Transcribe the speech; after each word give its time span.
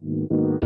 Hello, 0.00 0.60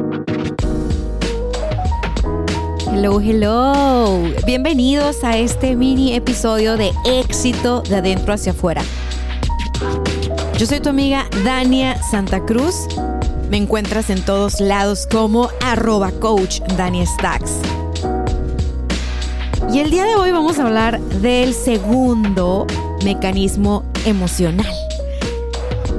hello. 3.19 4.31
Bienvenidos 4.45 5.25
a 5.25 5.39
este 5.39 5.75
mini 5.75 6.15
episodio 6.15 6.77
de 6.77 6.93
éxito 7.07 7.81
de 7.81 7.97
adentro 7.97 8.35
hacia 8.35 8.53
afuera. 8.53 8.83
Yo 10.59 10.67
soy 10.67 10.81
tu 10.81 10.91
amiga 10.91 11.25
Dania 11.45 11.97
Santa 12.03 12.45
Cruz. 12.45 12.87
Me 13.49 13.57
encuentras 13.57 14.11
en 14.11 14.23
todos 14.23 14.61
lados 14.61 15.09
como 15.11 15.49
arroba 15.63 16.11
coach 16.11 16.61
Dania 16.77 17.07
Stacks. 17.07 17.55
Y 19.73 19.79
el 19.79 19.91
día 19.91 20.05
de 20.05 20.15
hoy 20.15 20.31
vamos 20.31 20.59
a 20.59 20.67
hablar 20.67 21.01
del 21.01 21.55
segundo 21.55 22.67
mecanismo 23.03 23.83
emocional. 24.05 24.92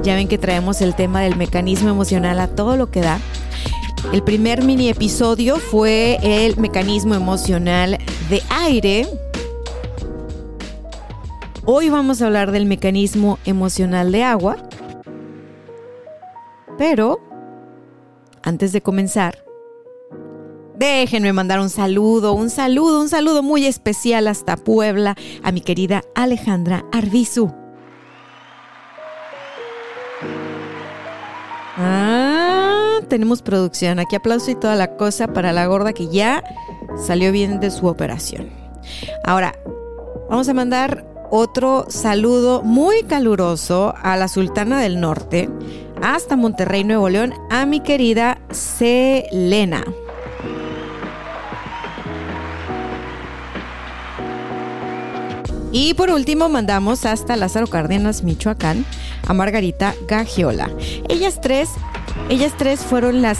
Ya 0.04 0.16
ven 0.16 0.28
que 0.28 0.36
traemos 0.36 0.82
el 0.82 0.94
tema 0.94 1.22
del 1.22 1.34
mecanismo 1.34 1.88
emocional 1.88 2.38
a 2.38 2.48
todo 2.48 2.76
lo 2.76 2.90
que 2.90 3.00
da. 3.00 3.18
El 4.12 4.22
primer 4.22 4.62
mini 4.62 4.90
episodio 4.90 5.56
fue 5.56 6.18
el 6.22 6.58
mecanismo 6.58 7.14
emocional 7.14 7.96
de 8.28 8.42
aire. 8.50 9.08
Hoy 11.64 11.88
vamos 11.88 12.20
a 12.20 12.26
hablar 12.26 12.52
del 12.52 12.66
mecanismo 12.66 13.38
emocional 13.46 14.12
de 14.12 14.22
agua. 14.24 14.58
Pero, 16.76 17.18
antes 18.42 18.72
de 18.72 18.82
comenzar, 18.82 19.42
déjenme 20.76 21.32
mandar 21.32 21.60
un 21.60 21.70
saludo, 21.70 22.34
un 22.34 22.50
saludo, 22.50 23.00
un 23.00 23.08
saludo 23.08 23.42
muy 23.42 23.64
especial 23.64 24.28
hasta 24.28 24.58
Puebla 24.58 25.16
a 25.42 25.50
mi 25.50 25.62
querida 25.62 26.02
Alejandra 26.14 26.84
Arbizu. 26.92 27.63
Ah, 31.76 33.00
tenemos 33.08 33.42
producción. 33.42 33.98
Aquí 33.98 34.16
aplauso 34.16 34.50
y 34.50 34.54
toda 34.54 34.76
la 34.76 34.96
cosa 34.96 35.28
para 35.28 35.52
la 35.52 35.66
gorda 35.66 35.92
que 35.92 36.08
ya 36.08 36.42
salió 36.96 37.32
bien 37.32 37.60
de 37.60 37.70
su 37.70 37.86
operación. 37.86 38.50
Ahora, 39.24 39.54
vamos 40.28 40.48
a 40.48 40.54
mandar 40.54 41.04
otro 41.30 41.86
saludo 41.88 42.62
muy 42.62 43.02
caluroso 43.02 43.94
a 44.00 44.16
la 44.16 44.28
Sultana 44.28 44.80
del 44.80 45.00
Norte, 45.00 45.48
hasta 46.02 46.36
Monterrey, 46.36 46.84
Nuevo 46.84 47.08
León, 47.08 47.34
a 47.50 47.66
mi 47.66 47.80
querida 47.80 48.38
Selena. 48.50 49.82
Y 55.72 55.94
por 55.94 56.10
último 56.10 56.48
mandamos 56.48 57.04
hasta 57.04 57.34
Lázaro 57.34 57.66
Cárdenas, 57.66 58.22
Michoacán, 58.22 58.84
a 59.26 59.32
Margarita 59.32 59.94
Gagiola. 60.08 60.70
Ellas 61.08 61.40
tres, 61.40 61.70
ellas 62.28 62.52
tres 62.56 62.80
fueron 62.80 63.22
las 63.22 63.38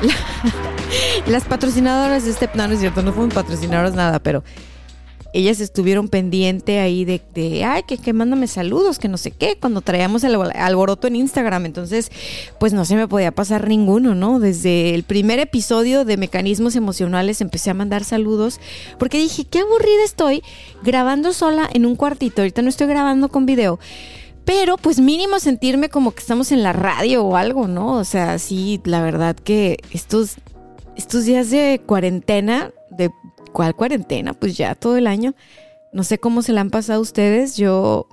las 1.26 1.44
patrocinadoras 1.44 2.24
de 2.24 2.30
este, 2.30 2.48
no, 2.54 2.66
no 2.66 2.74
es 2.74 2.80
cierto, 2.80 3.02
no 3.02 3.12
fueron 3.12 3.30
patrocinadoras 3.30 3.94
nada, 3.94 4.18
pero 4.18 4.42
ellas 5.32 5.60
estuvieron 5.60 6.08
pendiente 6.08 6.80
ahí 6.80 7.04
de, 7.04 7.20
de 7.34 7.64
ay, 7.64 7.84
que, 7.84 7.98
que, 7.98 8.12
mándame 8.12 8.48
saludos, 8.48 8.98
que 8.98 9.08
no 9.08 9.16
sé 9.16 9.30
qué, 9.30 9.56
cuando 9.60 9.80
traíamos 9.80 10.24
el 10.24 10.34
alboroto 10.34 11.06
en 11.06 11.16
Instagram. 11.16 11.66
Entonces, 11.66 12.10
pues 12.58 12.72
no 12.72 12.84
se 12.84 12.96
me 12.96 13.06
podía 13.06 13.30
pasar 13.30 13.68
ninguno, 13.68 14.14
¿no? 14.14 14.40
Desde 14.40 14.94
el 14.94 15.04
primer 15.04 15.38
episodio 15.38 16.04
de 16.04 16.16
Mecanismos 16.16 16.74
Emocionales 16.74 17.40
empecé 17.40 17.70
a 17.70 17.74
mandar 17.74 18.04
saludos, 18.04 18.60
porque 18.98 19.18
dije, 19.18 19.44
qué 19.44 19.60
aburrida 19.60 20.02
estoy 20.04 20.42
grabando 20.82 21.32
sola 21.32 21.68
en 21.72 21.86
un 21.86 21.94
cuartito. 21.94 22.42
Ahorita 22.42 22.62
no 22.62 22.68
estoy 22.68 22.88
grabando 22.88 23.28
con 23.28 23.46
video. 23.46 23.78
Pero 24.44 24.76
pues 24.76 25.00
mínimo 25.00 25.38
sentirme 25.38 25.88
como 25.88 26.12
que 26.12 26.20
estamos 26.20 26.50
en 26.52 26.62
la 26.62 26.72
radio 26.72 27.24
o 27.24 27.36
algo, 27.36 27.68
¿no? 27.68 27.94
O 27.94 28.04
sea, 28.04 28.38
sí, 28.38 28.80
la 28.84 29.02
verdad 29.02 29.36
que 29.36 29.78
estos, 29.92 30.36
estos 30.96 31.24
días 31.24 31.50
de 31.50 31.80
cuarentena, 31.86 32.72
de 32.90 33.10
¿Cuál 33.52 33.74
cuarentena? 33.74 34.34
Pues 34.34 34.56
ya 34.56 34.74
todo 34.74 34.96
el 34.96 35.06
año. 35.06 35.34
No 35.92 36.04
sé 36.04 36.18
cómo 36.18 36.42
se 36.42 36.52
la 36.52 36.60
han 36.60 36.70
pasado 36.70 37.00
ustedes. 37.00 37.56
Yo 37.56 38.08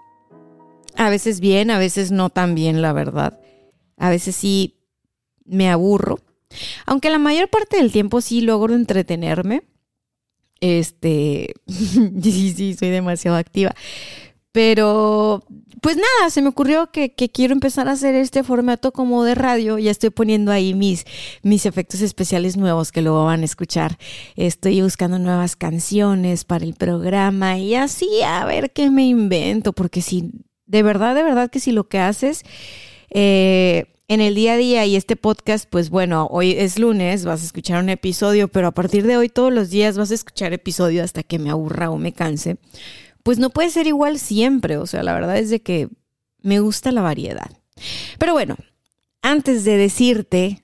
a 0.96 1.10
veces 1.10 1.40
bien, 1.40 1.70
a 1.72 1.80
veces 1.80 2.12
no 2.12 2.30
tan 2.30 2.56
bien, 2.56 2.82
la 2.82 2.94
verdad. 2.94 3.40
A 3.98 4.10
veces 4.10 4.36
sí 4.36 4.80
me 5.46 5.70
aburro. 5.70 6.20
Aunque 6.86 7.10
la 7.10 7.20
mayor 7.20 7.50
parte 7.50 7.78
del 7.78 7.92
tiempo 7.92 8.22
sí 8.22 8.42
logro 8.42 8.74
entretenerme. 8.74 9.64
Este, 10.60 11.54
sí, 11.68 12.54
sí, 12.56 12.74
soy 12.74 12.90
demasiado 12.90 13.38
activa. 13.38 13.76
Pero, 14.52 15.44
pues 15.82 15.96
nada, 15.96 16.30
se 16.30 16.42
me 16.42 16.50
ocurrió 16.50 16.92
que, 16.92 17.12
quiero 17.12 17.54
empezar 17.54 17.88
a 17.88 17.92
hacer 17.92 18.16
este 18.16 18.44
formato 18.44 18.92
como 18.92 19.24
de 19.24 19.36
radio. 19.36 19.78
Ya 19.78 19.92
estoy 19.92 20.10
poniendo 20.10 20.52
ahí 20.52 20.74
mis, 20.74 21.06
mis 21.44 21.66
efectos 21.66 22.02
especiales 22.02 22.58
nuevos 22.58 22.92
que 22.92 23.02
luego 23.02 23.26
van 23.26 23.42
a 23.42 23.46
escuchar. 23.46 23.98
Estoy 24.36 24.82
buscando 24.82 25.20
nuevas 25.20 25.56
canciones 25.56 26.46
para 26.46 26.66
el 26.66 26.74
programa 26.74 27.58
y 27.60 27.76
así 27.76 28.08
a 28.26 28.46
ver 28.46 28.72
qué 28.72 28.90
me 28.90 29.06
invento. 29.06 29.74
Porque 29.74 30.02
si, 30.02 30.32
de 30.66 30.84
verdad, 30.84 31.16
de 31.16 31.24
verdad 31.24 31.50
que 31.50 31.60
si 31.60 31.72
lo 31.72 31.88
que 31.88 32.00
haces... 32.00 32.44
Eh, 33.10 33.86
en 34.10 34.22
el 34.22 34.36
día 34.36 34.54
a 34.54 34.58
día 34.58 34.86
y 34.86 34.96
este 34.96 35.18
podcast, 35.18 35.68
pues 35.70 35.90
bueno, 35.90 36.30
hoy 36.32 36.54
es 36.54 36.80
lunes, 36.80 37.26
vas 37.26 37.42
a 37.42 37.46
escuchar 37.46 37.84
un 37.84 37.90
episodio, 37.90 38.48
pero 38.48 38.68
a 38.68 38.72
partir 38.72 39.06
de 39.06 39.18
hoy 39.18 39.28
todos 39.28 39.52
los 39.52 39.70
días 39.70 39.98
vas 39.98 40.12
a 40.12 40.14
escuchar 40.14 40.54
episodio 40.54 41.04
hasta 41.04 41.24
que 41.24 41.40
me 41.40 41.50
aburra 41.50 41.90
o 41.90 41.98
me 41.98 42.14
canse 42.14 42.56
pues 43.28 43.40
no 43.40 43.50
puede 43.50 43.70
ser 43.72 43.88
igual 43.88 44.20
siempre. 44.20 44.78
O 44.78 44.88
sea, 44.88 45.04
la 45.04 45.14
verdad 45.14 45.38
es 45.38 45.50
de 45.50 45.62
que 45.62 45.90
me 46.42 46.62
gusta 46.62 46.94
la 46.94 47.02
variedad. 47.02 47.52
Pero 48.18 48.32
bueno, 48.32 48.56
antes 49.22 49.66
de 49.66 49.76
decirte 49.76 50.64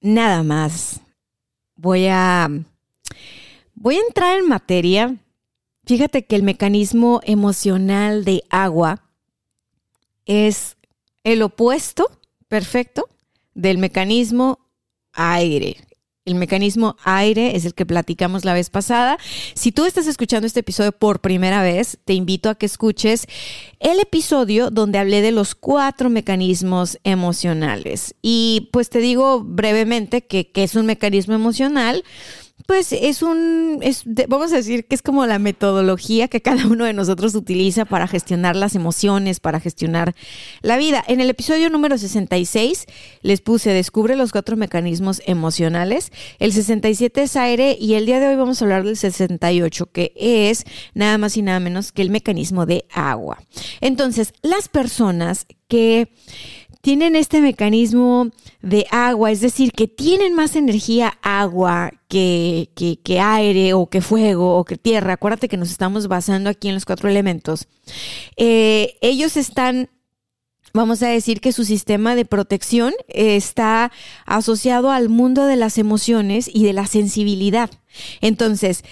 nada 0.00 0.42
más, 0.42 1.02
voy 1.76 2.08
a, 2.08 2.50
voy 3.74 3.94
a 3.94 4.00
entrar 4.08 4.40
en 4.40 4.48
materia. 4.48 5.18
Fíjate 5.84 6.24
que 6.24 6.34
el 6.34 6.42
mecanismo 6.42 7.20
emocional 7.22 8.24
de 8.24 8.42
agua 8.50 9.08
es 10.26 10.76
el 11.22 11.42
opuesto 11.42 12.10
perfecto 12.48 13.08
del 13.54 13.78
mecanismo 13.78 14.58
aire. 15.12 15.76
El 16.30 16.38
mecanismo 16.38 16.96
aire 17.04 17.56
es 17.56 17.64
el 17.64 17.74
que 17.74 17.84
platicamos 17.84 18.44
la 18.44 18.54
vez 18.54 18.70
pasada. 18.70 19.18
Si 19.54 19.72
tú 19.72 19.84
estás 19.84 20.06
escuchando 20.06 20.46
este 20.46 20.60
episodio 20.60 20.92
por 20.92 21.20
primera 21.20 21.62
vez, 21.62 21.98
te 22.04 22.14
invito 22.14 22.48
a 22.48 22.54
que 22.54 22.66
escuches 22.66 23.26
el 23.80 23.98
episodio 23.98 24.70
donde 24.70 24.98
hablé 24.98 25.22
de 25.22 25.32
los 25.32 25.54
cuatro 25.54 26.08
mecanismos 26.08 26.98
emocionales. 27.02 28.14
Y 28.22 28.68
pues 28.72 28.90
te 28.90 29.00
digo 29.00 29.42
brevemente 29.42 30.22
que, 30.22 30.50
es 30.54 30.76
un 30.76 30.86
mecanismo 30.86 31.34
emocional 31.34 32.04
pues 32.66 32.92
es 32.92 33.22
un, 33.22 33.80
vamos 34.28 34.52
a 34.52 34.56
decir 34.56 34.86
que 34.86 34.94
es 34.94 35.02
como 35.02 35.26
la 35.26 35.38
metodología 35.38 36.28
que 36.28 36.40
cada 36.40 36.66
uno 36.66 36.84
de 36.84 36.92
nosotros 36.92 37.34
utiliza 37.34 37.84
para 37.84 38.06
gestionar 38.06 38.56
las 38.56 38.74
emociones, 38.74 39.40
para 39.40 39.60
gestionar 39.60 40.14
la 40.62 40.76
vida. 40.76 41.02
En 41.06 41.20
el 41.20 41.30
episodio 41.30 41.70
número 41.70 41.98
66 41.98 42.86
les 43.22 43.40
puse 43.40 43.70
Descubre 43.70 44.16
los 44.16 44.32
cuatro 44.32 44.56
mecanismos 44.56 45.22
emocionales. 45.26 46.12
El 46.38 46.52
67 46.52 47.22
es 47.22 47.36
aire 47.36 47.76
y 47.80 47.94
el 47.94 48.06
día 48.06 48.20
de 48.20 48.28
hoy 48.28 48.36
vamos 48.36 48.60
a 48.60 48.64
hablar 48.64 48.84
del 48.84 48.96
68 48.96 49.86
que 49.92 50.12
es 50.16 50.64
nada 50.94 51.18
más 51.18 51.36
y 51.36 51.42
nada 51.42 51.60
menos 51.60 51.92
que 51.92 52.02
el 52.02 52.10
mecanismo 52.10 52.66
de 52.66 52.84
agua. 52.92 53.38
Entonces, 53.80 54.32
las 54.42 54.68
personas 54.68 55.46
que 55.68 56.12
tienen 56.80 57.14
este 57.16 57.40
mecanismo 57.40 58.30
de 58.62 58.86
agua, 58.90 59.30
es 59.30 59.40
decir, 59.40 59.72
que 59.72 59.86
tienen 59.86 60.34
más 60.34 60.56
energía 60.56 61.18
agua 61.22 61.92
que, 62.08 62.70
que, 62.74 63.20
aire 63.20 63.74
o 63.74 63.86
que 63.86 64.00
fuego 64.00 64.56
o 64.56 64.64
que 64.64 64.76
tierra. 64.76 65.14
Acuérdate 65.14 65.48
que 65.48 65.56
nos 65.56 65.70
estamos 65.70 66.08
basando 66.08 66.50
aquí 66.50 66.68
en 66.68 66.74
los 66.74 66.86
cuatro 66.86 67.08
elementos. 67.08 67.68
Eh, 68.36 68.96
ellos 69.00 69.36
están 69.36 69.90
vamos 70.72 71.02
a 71.02 71.08
decir 71.08 71.40
que 71.40 71.52
su 71.52 71.64
sistema 71.64 72.14
de 72.14 72.24
protección 72.24 72.94
está 73.08 73.90
asociado 74.24 74.90
al 74.90 75.08
mundo 75.08 75.46
de 75.46 75.56
las 75.56 75.78
emociones 75.78 76.48
y 76.52 76.64
de 76.64 76.72
la 76.72 76.86
sensibilidad. 76.86 77.70
Entonces, 78.20 78.84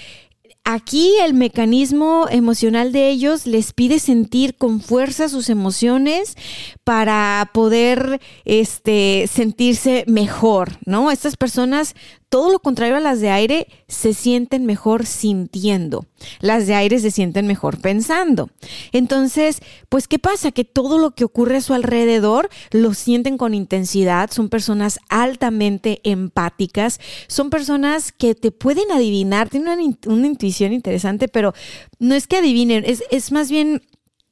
Aquí 0.71 1.15
el 1.25 1.33
mecanismo 1.33 2.27
emocional 2.31 2.93
de 2.93 3.09
ellos 3.09 3.47
les 3.47 3.73
pide 3.73 3.99
sentir 3.99 4.55
con 4.55 4.83
fuerza 4.83 5.31
sus 5.31 5.49
emociones 5.49 6.37
para 6.85 7.51
poder 7.55 8.21
este, 8.45 9.31
sentirse 9.33 10.05
mejor, 10.07 10.73
¿no? 10.85 11.11
Estas 11.11 11.39
personas, 11.39 11.95
todo 12.29 12.51
lo 12.51 12.59
contrario 12.59 12.97
a 12.97 13.01
las 13.01 13.21
de 13.21 13.31
aire, 13.31 13.69
se 13.89 14.13
sienten 14.13 14.67
mejor 14.67 15.07
sintiendo. 15.07 16.07
Las 16.41 16.67
de 16.67 16.75
aire 16.75 16.99
se 16.99 17.11
sienten 17.11 17.47
mejor 17.47 17.81
pensando. 17.81 18.51
Entonces, 18.93 19.61
pues, 19.89 20.09
¿qué 20.09 20.19
pasa? 20.19 20.53
Que 20.53 20.65
todo 20.65 20.99
lo 20.99 21.13
que 21.13 21.25
ocurre 21.25 21.57
a 21.57 21.63
su 21.63 21.73
alrededor 21.73 22.51
lo 22.71 22.93
sienten 22.93 23.39
con 23.39 23.55
intensidad, 23.55 24.31
son 24.31 24.49
personas 24.49 24.99
altamente 25.09 26.01
empáticas, 26.05 27.01
son 27.29 27.51
personas 27.51 28.13
que 28.13 28.35
te 28.35 28.51
pueden 28.51 28.93
adivinar, 28.93 29.49
tienen 29.49 29.79
una, 29.79 30.15
una 30.15 30.27
intuición 30.27 30.73
interesante, 30.73 31.29
pero 31.29 31.55
no 31.99 32.15
es 32.15 32.27
que 32.27 32.37
adivinen, 32.37 32.85
es, 32.87 33.03
es 33.11 33.33
más 33.33 33.51
bien 33.51 33.83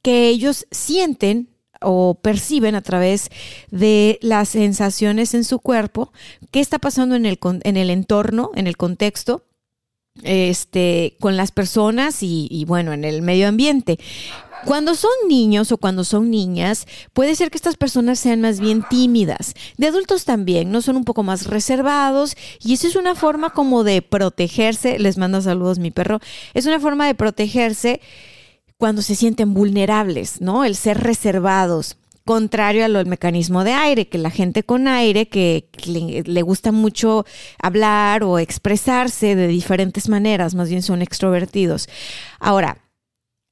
que 0.03 0.27
ellos 0.27 0.67
sienten 0.71 1.49
o 1.81 2.19
perciben 2.21 2.75
a 2.75 2.81
través 2.81 3.29
de 3.71 4.19
las 4.21 4.49
sensaciones 4.49 5.33
en 5.33 5.43
su 5.43 5.59
cuerpo 5.59 6.11
qué 6.51 6.59
está 6.59 6.79
pasando 6.79 7.15
en 7.15 7.25
el, 7.25 7.39
en 7.63 7.77
el 7.77 7.89
entorno, 7.89 8.51
en 8.55 8.67
el 8.67 8.77
contexto, 8.77 9.43
este, 10.23 11.15
con 11.19 11.37
las 11.37 11.51
personas 11.51 12.23
y, 12.23 12.47
y, 12.49 12.65
bueno, 12.65 12.93
en 12.93 13.05
el 13.05 13.21
medio 13.21 13.47
ambiente. 13.47 13.99
Cuando 14.65 14.95
son 14.95 15.11
niños 15.29 15.71
o 15.71 15.77
cuando 15.77 16.03
son 16.03 16.31
niñas, 16.31 16.87
puede 17.13 17.35
ser 17.35 17.51
que 17.51 17.57
estas 17.57 17.77
personas 17.77 18.19
sean 18.19 18.41
más 18.41 18.59
bien 18.59 18.83
tímidas. 18.89 19.53
De 19.77 19.87
adultos 19.87 20.25
también, 20.25 20.71
no 20.71 20.81
son 20.81 20.97
un 20.97 21.05
poco 21.05 21.23
más 21.23 21.45
reservados 21.45 22.35
y 22.59 22.73
eso 22.73 22.87
es 22.87 22.95
una 22.95 23.15
forma 23.15 23.51
como 23.51 23.83
de 23.83 24.01
protegerse. 24.01 24.99
Les 24.99 25.17
mando 25.17 25.41
saludos 25.41 25.79
mi 25.79 25.91
perro. 25.91 26.19
Es 26.53 26.65
una 26.65 26.79
forma 26.79 27.05
de 27.05 27.15
protegerse 27.15 28.01
cuando 28.77 29.01
se 29.01 29.15
sienten 29.15 29.53
vulnerables, 29.53 30.41
¿no? 30.41 30.63
El 30.63 30.75
ser 30.75 30.99
reservados 30.99 31.97
contrario 32.25 32.83
a 32.85 32.89
lo 32.89 32.99
del 32.99 33.07
mecanismo 33.07 33.63
de 33.63 33.71
aire, 33.71 34.09
que 34.09 34.17
la 34.17 34.29
gente 34.29 34.63
con 34.63 34.87
aire 34.87 35.29
que, 35.29 35.69
le, 35.85 36.23
le, 36.23 36.41
gusta 36.41 36.71
mucho 36.71 37.25
hablar 37.61 38.23
o 38.23 38.37
expresarse 38.37 39.35
de 39.35 39.47
diferentes 39.47 40.09
maneras, 40.09 40.53
más 40.53 40.69
bien 40.69 40.83
son 40.83 41.01
extrovertidos. 41.01 41.87
Ahora, 42.39 42.83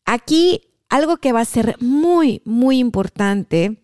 aquí 0.05 0.61
algo 0.89 1.17
que 1.17 1.31
va 1.31 1.41
a 1.41 1.45
ser 1.45 1.77
muy, 1.79 2.41
muy 2.45 2.79
importante 2.79 3.77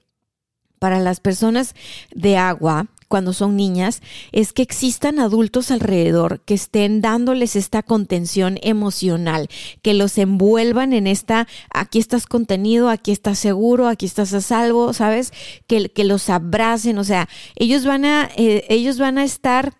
para 0.77 0.99
las 0.99 1.19
personas 1.19 1.73
de 2.13 2.37
agua 2.37 2.87
cuando 3.11 3.33
son 3.33 3.57
niñas 3.57 4.01
es 4.31 4.53
que 4.53 4.61
existan 4.61 5.19
adultos 5.19 5.69
alrededor 5.69 6.39
que 6.45 6.53
estén 6.53 7.01
dándoles 7.01 7.57
esta 7.57 7.83
contención 7.83 8.57
emocional, 8.63 9.49
que 9.81 9.93
los 9.93 10.17
envuelvan 10.17 10.93
en 10.93 11.07
esta, 11.07 11.45
aquí 11.73 11.99
estás 11.99 12.25
contenido, 12.25 12.87
aquí 12.87 13.11
estás 13.11 13.37
seguro, 13.37 13.89
aquí 13.89 14.05
estás 14.05 14.33
a 14.33 14.39
salvo, 14.39 14.93
¿sabes? 14.93 15.33
Que, 15.67 15.89
que 15.89 16.05
los 16.05 16.29
abracen, 16.29 16.97
o 16.97 17.03
sea, 17.03 17.27
ellos 17.57 17.85
van 17.85 18.05
a, 18.05 18.29
eh, 18.37 18.65
ellos 18.69 18.97
van 18.97 19.17
a 19.17 19.25
estar 19.25 19.73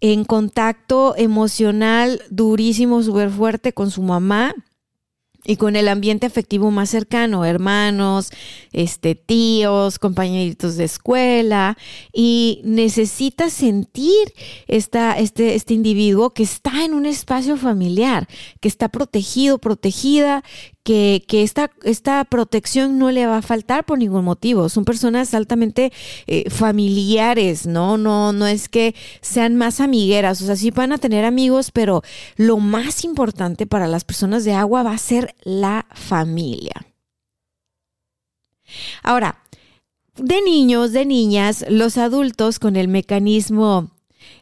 en 0.00 0.24
contacto 0.24 1.14
emocional 1.18 2.22
durísimo, 2.30 3.02
súper 3.02 3.28
fuerte 3.28 3.74
con 3.74 3.90
su 3.90 4.02
mamá 4.02 4.54
y 5.44 5.56
con 5.56 5.76
el 5.76 5.88
ambiente 5.88 6.26
afectivo 6.26 6.70
más 6.70 6.90
cercano, 6.90 7.44
hermanos, 7.44 8.30
este, 8.72 9.14
tíos, 9.14 9.98
compañeritos 9.98 10.76
de 10.76 10.84
escuela, 10.84 11.76
y 12.12 12.60
necesita 12.64 13.50
sentir 13.50 14.32
esta, 14.68 15.18
este, 15.18 15.54
este 15.54 15.74
individuo 15.74 16.30
que 16.30 16.44
está 16.44 16.84
en 16.84 16.94
un 16.94 17.06
espacio 17.06 17.56
familiar, 17.56 18.28
que 18.60 18.68
está 18.68 18.88
protegido, 18.88 19.58
protegida, 19.58 20.44
que, 20.82 21.24
que 21.28 21.42
esta, 21.42 21.70
esta, 21.84 22.24
protección 22.24 22.98
no 22.98 23.10
le 23.10 23.26
va 23.26 23.38
a 23.38 23.42
faltar 23.42 23.84
por 23.84 23.98
ningún 23.98 24.24
motivo. 24.24 24.68
Son 24.68 24.84
personas 24.84 25.34
altamente 25.34 25.92
eh, 26.26 26.50
familiares, 26.50 27.66
¿no? 27.66 27.98
¿no? 27.98 28.32
No 28.32 28.46
es 28.46 28.68
que 28.68 28.94
sean 29.20 29.56
más 29.56 29.80
amigueras, 29.80 30.40
o 30.42 30.46
sea, 30.46 30.56
sí 30.56 30.70
van 30.70 30.92
a 30.92 30.98
tener 30.98 31.24
amigos, 31.24 31.70
pero 31.70 32.02
lo 32.36 32.58
más 32.58 33.04
importante 33.04 33.66
para 33.66 33.86
las 33.86 34.04
personas 34.04 34.44
de 34.44 34.54
agua 34.54 34.82
va 34.82 34.92
a 34.92 34.98
ser 34.98 35.34
la 35.42 35.86
familia. 35.94 36.74
Ahora, 39.02 39.42
de 40.16 40.42
niños, 40.42 40.92
de 40.92 41.06
niñas, 41.06 41.64
los 41.68 41.98
adultos 41.98 42.58
con 42.58 42.76
el 42.76 42.88
mecanismo 42.88 43.90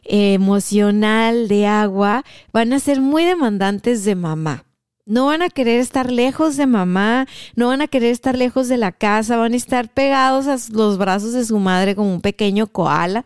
emocional 0.03 1.47
de 1.47 1.67
agua 1.67 2.23
van 2.51 2.73
a 2.73 2.79
ser 2.79 3.01
muy 3.01 3.25
demandantes 3.25 4.03
de 4.05 4.15
mamá. 4.15 4.65
No 5.05 5.25
van 5.25 5.41
a 5.41 5.49
querer 5.49 5.79
estar 5.79 6.11
lejos 6.11 6.57
de 6.57 6.67
mamá, 6.67 7.27
no 7.55 7.67
van 7.67 7.81
a 7.81 7.87
querer 7.87 8.11
estar 8.11 8.37
lejos 8.37 8.67
de 8.67 8.77
la 8.77 8.91
casa, 8.91 9.37
van 9.37 9.53
a 9.53 9.55
estar 9.57 9.89
pegados 9.89 10.47
a 10.47 10.57
los 10.71 10.97
brazos 10.97 11.33
de 11.33 11.43
su 11.43 11.57
madre 11.59 11.95
como 11.95 12.13
un 12.13 12.21
pequeño 12.21 12.67
koala. 12.67 13.25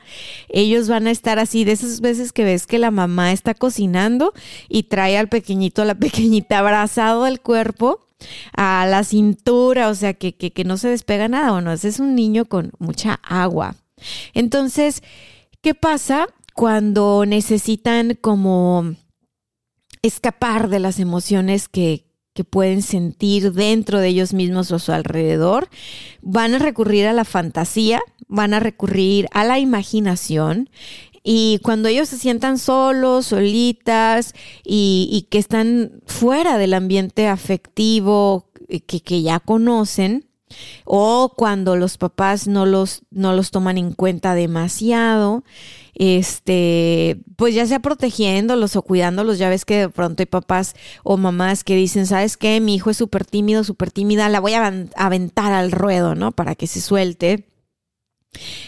Ellos 0.49 0.87
van 0.87 1.07
a 1.07 1.11
estar 1.11 1.37
así 1.37 1.63
de 1.65 1.73
esas 1.73 2.01
veces 2.01 2.31
que 2.31 2.43
ves 2.43 2.65
que 2.65 2.79
la 2.79 2.91
mamá 2.91 3.31
está 3.33 3.53
cocinando 3.53 4.33
y 4.69 4.83
trae 4.83 5.17
al 5.17 5.27
pequeñito, 5.27 5.81
a 5.81 5.85
la 5.85 5.95
pequeñita 5.99 6.59
abrazado 6.59 7.25
al 7.25 7.41
cuerpo, 7.41 7.99
a 8.55 8.85
la 8.87 9.03
cintura, 9.03 9.89
o 9.89 9.95
sea, 9.95 10.13
que, 10.13 10.33
que, 10.33 10.63
no 10.63 10.77
se 10.77 10.89
despega 10.89 11.27
nada. 11.27 11.51
Bueno, 11.51 11.71
ese 11.71 11.89
es 11.89 11.99
un 11.99 12.15
niño 12.15 12.45
con 12.45 12.71
mucha 12.79 13.19
agua. 13.23 13.75
Entonces, 14.33 15.03
¿qué 15.61 15.75
pasa 15.75 16.27
cuando 16.53 17.25
necesitan 17.25 18.17
como 18.19 18.95
escapar 20.05 20.69
de 20.69 20.79
las 20.79 20.99
emociones 20.99 21.67
que, 21.67 22.05
que 22.33 22.43
pueden 22.43 22.81
sentir 22.81 23.53
dentro 23.53 23.99
de 23.99 24.09
ellos 24.09 24.33
mismos 24.33 24.71
o 24.71 24.75
a 24.75 24.79
su 24.79 24.91
alrededor, 24.91 25.69
van 26.21 26.53
a 26.53 26.59
recurrir 26.59 27.07
a 27.07 27.13
la 27.13 27.25
fantasía, 27.25 28.01
van 28.27 28.53
a 28.53 28.59
recurrir 28.59 29.27
a 29.31 29.43
la 29.43 29.59
imaginación. 29.59 30.69
Y 31.23 31.59
cuando 31.63 31.89
ellos 31.89 32.09
se 32.09 32.17
sientan 32.17 32.59
solos, 32.59 33.27
solitas 33.27 34.33
y, 34.63 35.09
y 35.11 35.23
que 35.23 35.39
están 35.39 36.03
fuera 36.05 36.57
del 36.57 36.73
ambiente 36.73 37.27
afectivo 37.27 38.51
que, 38.85 38.99
que 38.99 39.21
ya 39.21 39.39
conocen, 39.39 40.25
o 40.85 41.33
cuando 41.35 41.75
los 41.75 41.97
papás 41.97 42.47
no 42.47 42.65
los, 42.65 43.01
no 43.11 43.33
los 43.33 43.51
toman 43.51 43.77
en 43.77 43.93
cuenta 43.93 44.35
demasiado, 44.35 45.43
este, 45.95 47.21
pues 47.37 47.55
ya 47.55 47.65
sea 47.65 47.79
protegiéndolos 47.79 48.75
o 48.75 48.81
cuidándolos, 48.81 49.37
ya 49.37 49.49
ves 49.49 49.65
que 49.65 49.79
de 49.79 49.89
pronto 49.89 50.21
hay 50.21 50.27
papás 50.27 50.75
o 51.03 51.17
mamás 51.17 51.63
que 51.63 51.75
dicen, 51.75 52.05
¿sabes 52.05 52.37
qué? 52.37 52.59
Mi 52.59 52.75
hijo 52.75 52.89
es 52.89 52.97
súper 52.97 53.25
tímido, 53.25 53.63
súper 53.63 53.91
tímida, 53.91 54.29
la 54.29 54.39
voy 54.39 54.53
a 54.53 54.87
aventar 54.95 55.53
al 55.53 55.71
ruedo, 55.71 56.15
¿no? 56.15 56.31
Para 56.31 56.55
que 56.55 56.67
se 56.67 56.81
suelte. 56.81 57.45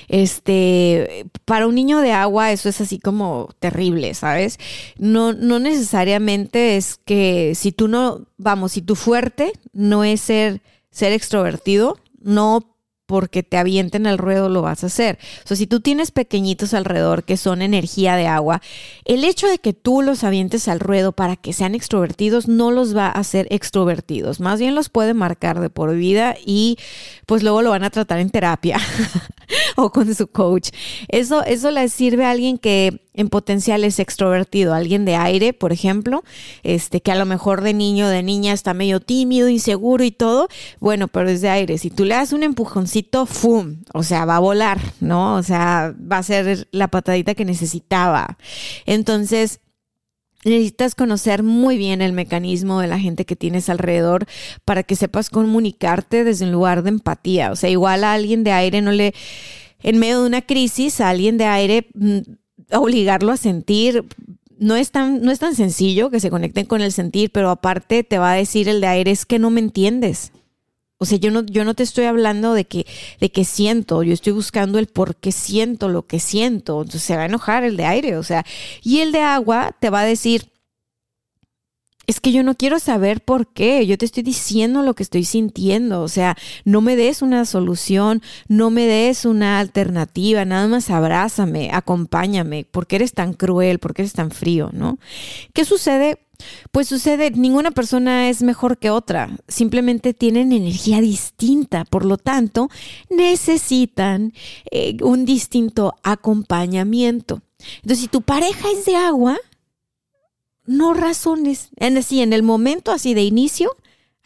Este, 0.07 1.25
para 1.43 1.67
un 1.67 1.75
niño 1.75 1.99
de 1.99 2.13
agua 2.13 2.53
eso 2.53 2.69
es 2.69 2.79
así 2.79 2.99
como 2.99 3.49
terrible, 3.59 4.13
¿sabes? 4.13 4.57
No, 4.97 5.33
no 5.33 5.59
necesariamente 5.59 6.77
es 6.77 6.97
que 7.03 7.53
si 7.53 7.73
tú 7.73 7.89
no, 7.89 8.27
vamos, 8.37 8.71
si 8.71 8.81
tu 8.81 8.95
fuerte 8.95 9.51
no 9.73 10.05
es 10.05 10.21
ser, 10.21 10.61
ser 10.97 11.13
extrovertido, 11.13 11.97
no 12.19 12.77
porque 13.05 13.41
te 13.41 13.57
avienten 13.57 14.05
al 14.05 14.17
ruedo 14.17 14.49
lo 14.49 14.61
vas 14.61 14.83
a 14.83 14.87
hacer. 14.87 15.17
O 15.45 15.47
sea, 15.47 15.55
si 15.55 15.65
tú 15.65 15.79
tienes 15.79 16.11
pequeñitos 16.11 16.73
alrededor 16.73 17.23
que 17.23 17.37
son 17.37 17.61
energía 17.61 18.15
de 18.15 18.27
agua, 18.27 18.61
el 19.05 19.23
hecho 19.23 19.47
de 19.47 19.59
que 19.59 19.73
tú 19.73 20.01
los 20.01 20.23
avientes 20.25 20.67
al 20.67 20.81
ruedo 20.81 21.13
para 21.13 21.37
que 21.37 21.53
sean 21.53 21.73
extrovertidos 21.73 22.47
no 22.47 22.69
los 22.69 22.95
va 22.95 23.07
a 23.07 23.11
hacer 23.11 23.47
extrovertidos. 23.49 24.41
Más 24.41 24.59
bien 24.59 24.75
los 24.75 24.89
puede 24.89 25.13
marcar 25.13 25.61
de 25.61 25.69
por 25.69 25.95
vida 25.95 26.35
y 26.45 26.77
pues 27.25 27.43
luego 27.43 27.61
lo 27.61 27.69
van 27.69 27.85
a 27.85 27.91
tratar 27.91 28.19
en 28.19 28.29
terapia 28.29 28.77
o 29.77 29.89
con 29.91 30.13
su 30.13 30.27
coach. 30.27 30.71
Eso, 31.07 31.43
eso 31.45 31.71
le 31.71 31.87
sirve 31.87 32.25
a 32.25 32.31
alguien 32.31 32.57
que 32.57 33.06
en 33.17 33.29
potencial 33.29 33.83
es 33.83 33.99
extrovertido, 33.99 34.73
alguien 34.73 35.03
de 35.03 35.15
aire, 35.15 35.51
por 35.51 35.73
ejemplo, 35.73 36.23
este 36.63 37.01
que 37.01 37.11
a 37.11 37.15
lo 37.15 37.25
mejor 37.25 37.61
de 37.61 37.73
niño, 37.73 38.07
de 38.07 38.23
niña 38.23 38.53
está 38.53 38.73
medio 38.73 38.99
tímido, 38.99 39.49
inseguro 39.49 40.03
y 40.03 40.11
todo, 40.11 40.47
bueno, 40.79 41.07
pero 41.07 41.29
es 41.29 41.41
de 41.41 41.49
aire. 41.49 41.79
Si 41.79 41.89
tú 41.89 42.05
le 42.05 42.13
das 42.13 42.31
un 42.31 42.43
empujoncito, 42.43 43.25
¡fum! 43.25 43.77
O 43.93 44.03
sea, 44.03 44.25
va 44.25 44.37
a 44.37 44.39
volar, 44.39 44.79
¿no? 44.99 45.35
O 45.35 45.43
sea, 45.43 45.95
va 45.99 46.19
a 46.19 46.23
ser 46.23 46.67
la 46.71 46.87
patadita 46.89 47.33
que 47.33 47.43
necesitaba. 47.43 48.37
Entonces, 48.85 49.59
Necesitas 50.45 50.93
conocer 50.93 51.41
muy 51.41 51.77
bien 51.77 52.01
el 52.01 52.13
mecanismo 52.13 52.79
de 52.79 52.87
la 52.87 52.99
gente 52.99 53.25
que 53.25 53.35
tienes 53.35 53.69
alrededor 53.69 54.27
para 54.65 54.83
que 54.83 54.95
sepas 54.95 55.29
comunicarte 55.29 56.23
desde 56.23 56.45
un 56.45 56.51
lugar 56.51 56.83
de 56.83 56.89
empatía. 56.89 57.51
O 57.51 57.55
sea, 57.55 57.69
igual 57.71 58.03
a 58.03 58.13
alguien 58.13 58.43
de 58.43 58.51
aire 58.51 58.81
no 58.81 58.91
le, 58.91 59.13
en 59.81 59.97
medio 59.97 60.21
de 60.21 60.27
una 60.27 60.43
crisis, 60.43 61.01
a 61.01 61.09
alguien 61.09 61.37
de 61.37 61.45
aire 61.45 61.87
mm, 61.95 62.19
obligarlo 62.71 63.31
a 63.31 63.37
sentir. 63.37 64.05
No 64.59 64.75
es, 64.75 64.91
tan, 64.91 65.21
no 65.21 65.31
es 65.31 65.39
tan 65.39 65.55
sencillo 65.55 66.09
que 66.09 66.19
se 66.19 66.29
conecten 66.29 66.65
con 66.65 66.81
el 66.81 66.91
sentir, 66.91 67.31
pero 67.31 67.49
aparte 67.49 68.03
te 68.03 68.17
va 68.17 68.31
a 68.31 68.35
decir 68.35 68.67
el 68.69 68.81
de 68.81 68.87
aire 68.87 69.11
es 69.11 69.25
que 69.25 69.39
no 69.39 69.49
me 69.49 69.59
entiendes. 69.59 70.31
O 70.99 71.05
sea, 71.05 71.19
yo 71.19 71.29
no, 71.29 71.43
yo 71.45 71.63
no 71.63 71.75
te 71.75 71.83
estoy 71.83 72.05
hablando 72.05 72.53
de 72.53 72.65
que, 72.65 72.87
de 73.19 73.31
que 73.31 73.45
siento, 73.45 74.01
yo 74.01 74.13
estoy 74.13 74.33
buscando 74.33 74.79
el 74.79 74.87
por 74.87 75.15
qué 75.15 75.31
siento 75.31 75.89
lo 75.89 76.07
que 76.07 76.19
siento. 76.19 76.81
Entonces 76.81 77.03
se 77.03 77.15
va 77.15 77.23
a 77.23 77.27
enojar 77.27 77.63
el 77.63 77.77
de 77.77 77.85
aire, 77.85 78.17
o 78.17 78.23
sea, 78.23 78.45
y 78.81 78.99
el 78.99 79.11
de 79.11 79.21
agua 79.21 79.75
te 79.79 79.91
va 79.91 80.01
a 80.01 80.05
decir, 80.05 80.49
es 82.07 82.21
que 82.21 82.31
yo 82.31 82.41
no 82.41 82.55
quiero 82.55 82.79
saber 82.79 83.21
por 83.21 83.47
qué, 83.47 83.85
yo 83.85 83.97
te 83.97 84.05
estoy 84.05 84.23
diciendo 84.23 84.81
lo 84.81 84.95
que 84.95 85.03
estoy 85.03 85.25
sintiendo, 85.25 86.01
o 86.01 86.07
sea, 86.07 86.37
no 86.63 86.79
me 86.79 86.95
des 86.95 87.21
una 87.21 87.43
solución, 87.43 88.21
no 88.47 88.69
me 88.69 88.87
des 88.87 89.25
una 89.25 89.59
alternativa, 89.59 90.45
nada 90.45 90.69
más 90.69 90.89
abrázame, 90.89 91.69
acompáñame, 91.73 92.65
¿por 92.71 92.87
qué 92.87 92.95
eres 92.95 93.13
tan 93.13 93.33
cruel? 93.33 93.79
¿Por 93.79 93.93
qué 93.93 94.03
eres 94.03 94.13
tan 94.13 94.31
frío? 94.31 94.69
¿No? 94.71 94.99
¿Qué 95.53 95.65
sucede? 95.65 96.17
Pues 96.71 96.87
sucede, 96.87 97.31
ninguna 97.31 97.71
persona 97.71 98.29
es 98.29 98.41
mejor 98.41 98.77
que 98.77 98.89
otra, 98.89 99.29
simplemente 99.49 100.13
tienen 100.13 100.53
energía 100.53 101.01
distinta, 101.01 101.83
por 101.83 102.05
lo 102.05 102.17
tanto, 102.17 102.69
necesitan 103.09 104.33
eh, 104.71 104.95
un 105.01 105.25
distinto 105.25 105.95
acompañamiento. 106.03 107.41
Entonces, 107.77 107.99
si 107.99 108.07
tu 108.07 108.21
pareja 108.21 108.67
es 108.71 108.85
de 108.85 108.95
agua, 108.95 109.37
no 110.67 110.93
razones. 110.93 111.69
En, 111.77 111.97
así, 111.97 112.21
en 112.21 112.33
el 112.33 112.43
momento 112.43 112.91
así 112.91 113.13
de 113.15 113.23
inicio, 113.23 113.75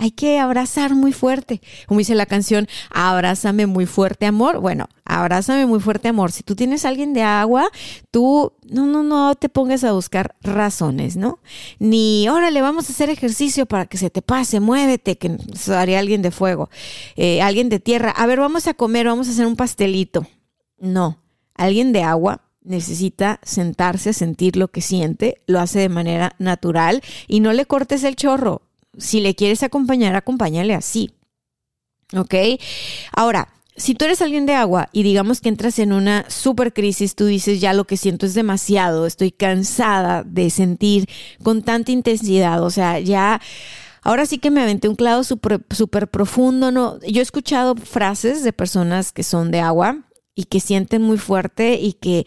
hay 0.01 0.10
que 0.10 0.39
abrazar 0.39 0.95
muy 0.95 1.13
fuerte. 1.13 1.62
Como 1.86 2.00
dice 2.00 2.15
la 2.15 2.25
canción, 2.25 2.67
abrázame 2.89 3.67
muy 3.67 3.86
fuerte 3.86 4.25
amor. 4.25 4.60
Bueno, 4.60 4.89
abrázame 5.05 5.67
muy 5.67 5.79
fuerte 5.79 6.07
amor. 6.07 6.31
Si 6.31 6.41
tú 6.41 6.55
tienes 6.55 6.86
a 6.86 6.89
alguien 6.89 7.13
de 7.13 7.21
agua, 7.21 7.69
tú 8.10 8.51
no, 8.67 8.88
no, 8.88 9.03
no 9.03 9.36
te 9.36 9.48
pongas 9.48 9.83
a 9.83 9.91
buscar 9.91 10.36
razones, 10.41 11.17
¿no? 11.17 11.38
Ni, 11.77 12.27
órale, 12.29 12.63
vamos 12.63 12.89
a 12.89 12.93
hacer 12.93 13.12
ejercicio 13.12 13.67
para 13.67 13.86
que 13.86 14.00
se 14.00 14.10
te 14.10 14.24
pase, 14.24 14.60
muévete, 14.60 15.19
que 15.19 15.38
haría 15.67 16.00
alguien 16.00 16.24
de 16.24 16.31
fuego, 16.31 16.71
eh, 17.15 17.43
alguien 17.43 17.69
de 17.69 17.79
tierra. 17.79 18.10
A 18.10 18.25
ver, 18.25 18.39
vamos 18.39 18.65
a 18.65 18.74
comer, 18.74 19.05
vamos 19.05 19.27
a 19.27 19.31
hacer 19.31 19.45
un 19.45 19.55
pastelito. 19.55 20.25
No, 20.79 21.19
alguien 21.53 21.93
de 21.93 22.01
agua 22.01 22.41
necesita 22.63 23.39
sentarse, 23.44 24.13
sentir 24.13 24.56
lo 24.56 24.70
que 24.70 24.82
siente, 24.82 25.41
lo 25.48 25.60
hace 25.60 25.80
de 25.80 25.89
manera 25.89 26.36
natural 26.39 27.01
y 27.27 27.39
no 27.39 27.53
le 27.53 27.65
cortes 27.65 28.03
el 28.03 28.15
chorro. 28.15 28.62
Si 28.98 29.20
le 29.20 29.36
quieres 29.36 29.63
acompañar, 29.63 30.15
acompáñale 30.15 30.74
así. 30.74 31.12
¿Ok? 32.15 32.36
Ahora, 33.15 33.48
si 33.77 33.96
tú 33.96 34.06
eres 34.06 34.22
alguien 34.22 34.46
de 34.46 34.53
agua 34.53 34.89
y 34.91 35.03
digamos 35.03 35.39
que 35.39 35.50
entras 35.50 35.80
en 35.80 35.94
una 35.94 36.30
super 36.30 36.74
crisis, 36.74 37.15
tú 37.15 37.25
dices, 37.25 37.62
ya 37.62 37.74
lo 37.74 37.86
que 37.86 37.98
siento 37.98 38.25
es 38.25 38.34
demasiado, 38.34 39.06
estoy 39.06 39.32
cansada 39.32 40.24
de 40.24 40.50
sentir 40.50 41.08
con 41.41 41.63
tanta 41.63 41.91
intensidad, 41.91 42.63
o 42.63 42.70
sea, 42.70 43.00
ya... 43.00 43.41
Ahora 44.03 44.25
sí 44.25 44.39
que 44.39 44.50
me 44.50 44.62
aventé 44.62 44.89
un 44.89 44.96
clavo 44.96 45.24
súper 45.24 46.08
profundo, 46.10 46.72
¿no? 46.72 47.00
Yo 47.01 47.20
he 47.20 47.24
escuchado 47.24 47.75
frases 47.75 48.44
de 48.44 48.51
personas 48.51 49.12
que 49.12 49.22
son 49.22 49.51
de 49.51 49.60
agua, 49.60 50.00
y 50.41 50.45
que 50.45 50.60
sienten 50.60 51.03
muy 51.03 51.17
fuerte 51.17 51.75
y 51.75 51.93
que, 51.93 52.25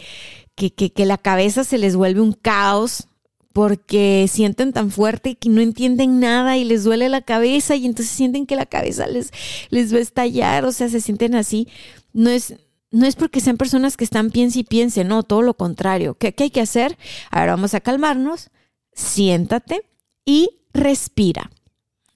que, 0.54 1.04
la 1.04 1.18
cabeza 1.18 1.64
se 1.64 1.78
les 1.78 1.96
vuelve 1.96 2.20
un 2.20 2.32
caos 2.32 3.08
porque 3.52 4.26
sienten 4.30 4.72
tan 4.72 4.90
fuerte 4.90 5.30
y 5.30 5.34
que 5.34 5.48
no 5.48 5.60
entienden 5.60 6.20
nada 6.20 6.56
y 6.56 6.64
les 6.64 6.84
duele 6.84 7.08
la 7.08 7.22
cabeza 7.22 7.74
y 7.74 7.86
entonces 7.86 8.14
sienten 8.14 8.46
que 8.46 8.56
la 8.56 8.66
cabeza 8.66 9.06
les, 9.08 9.32
les 9.70 9.92
va 9.92 9.98
a 9.98 10.02
estallar, 10.02 10.64
o 10.64 10.72
sea, 10.72 10.88
se 10.88 11.00
sienten 11.00 11.34
así. 11.34 11.68
No 12.12 12.30
es, 12.30 12.54
no 12.90 13.06
es 13.06 13.16
porque 13.16 13.40
sean 13.40 13.56
personas 13.56 13.96
que 13.96 14.04
están 14.04 14.30
piense 14.30 14.60
y 14.60 14.64
piense, 14.64 15.02
no, 15.02 15.24
todo 15.24 15.42
lo 15.42 15.54
contrario. 15.54 16.14
¿Qué, 16.14 16.32
¿Qué 16.34 16.44
hay 16.44 16.50
que 16.50 16.60
hacer? 16.60 16.96
Ahora 17.30 17.52
vamos 17.52 17.74
a 17.74 17.80
calmarnos, 17.80 18.50
siéntate 18.92 19.82
y 20.24 20.50
respira. 20.72 21.50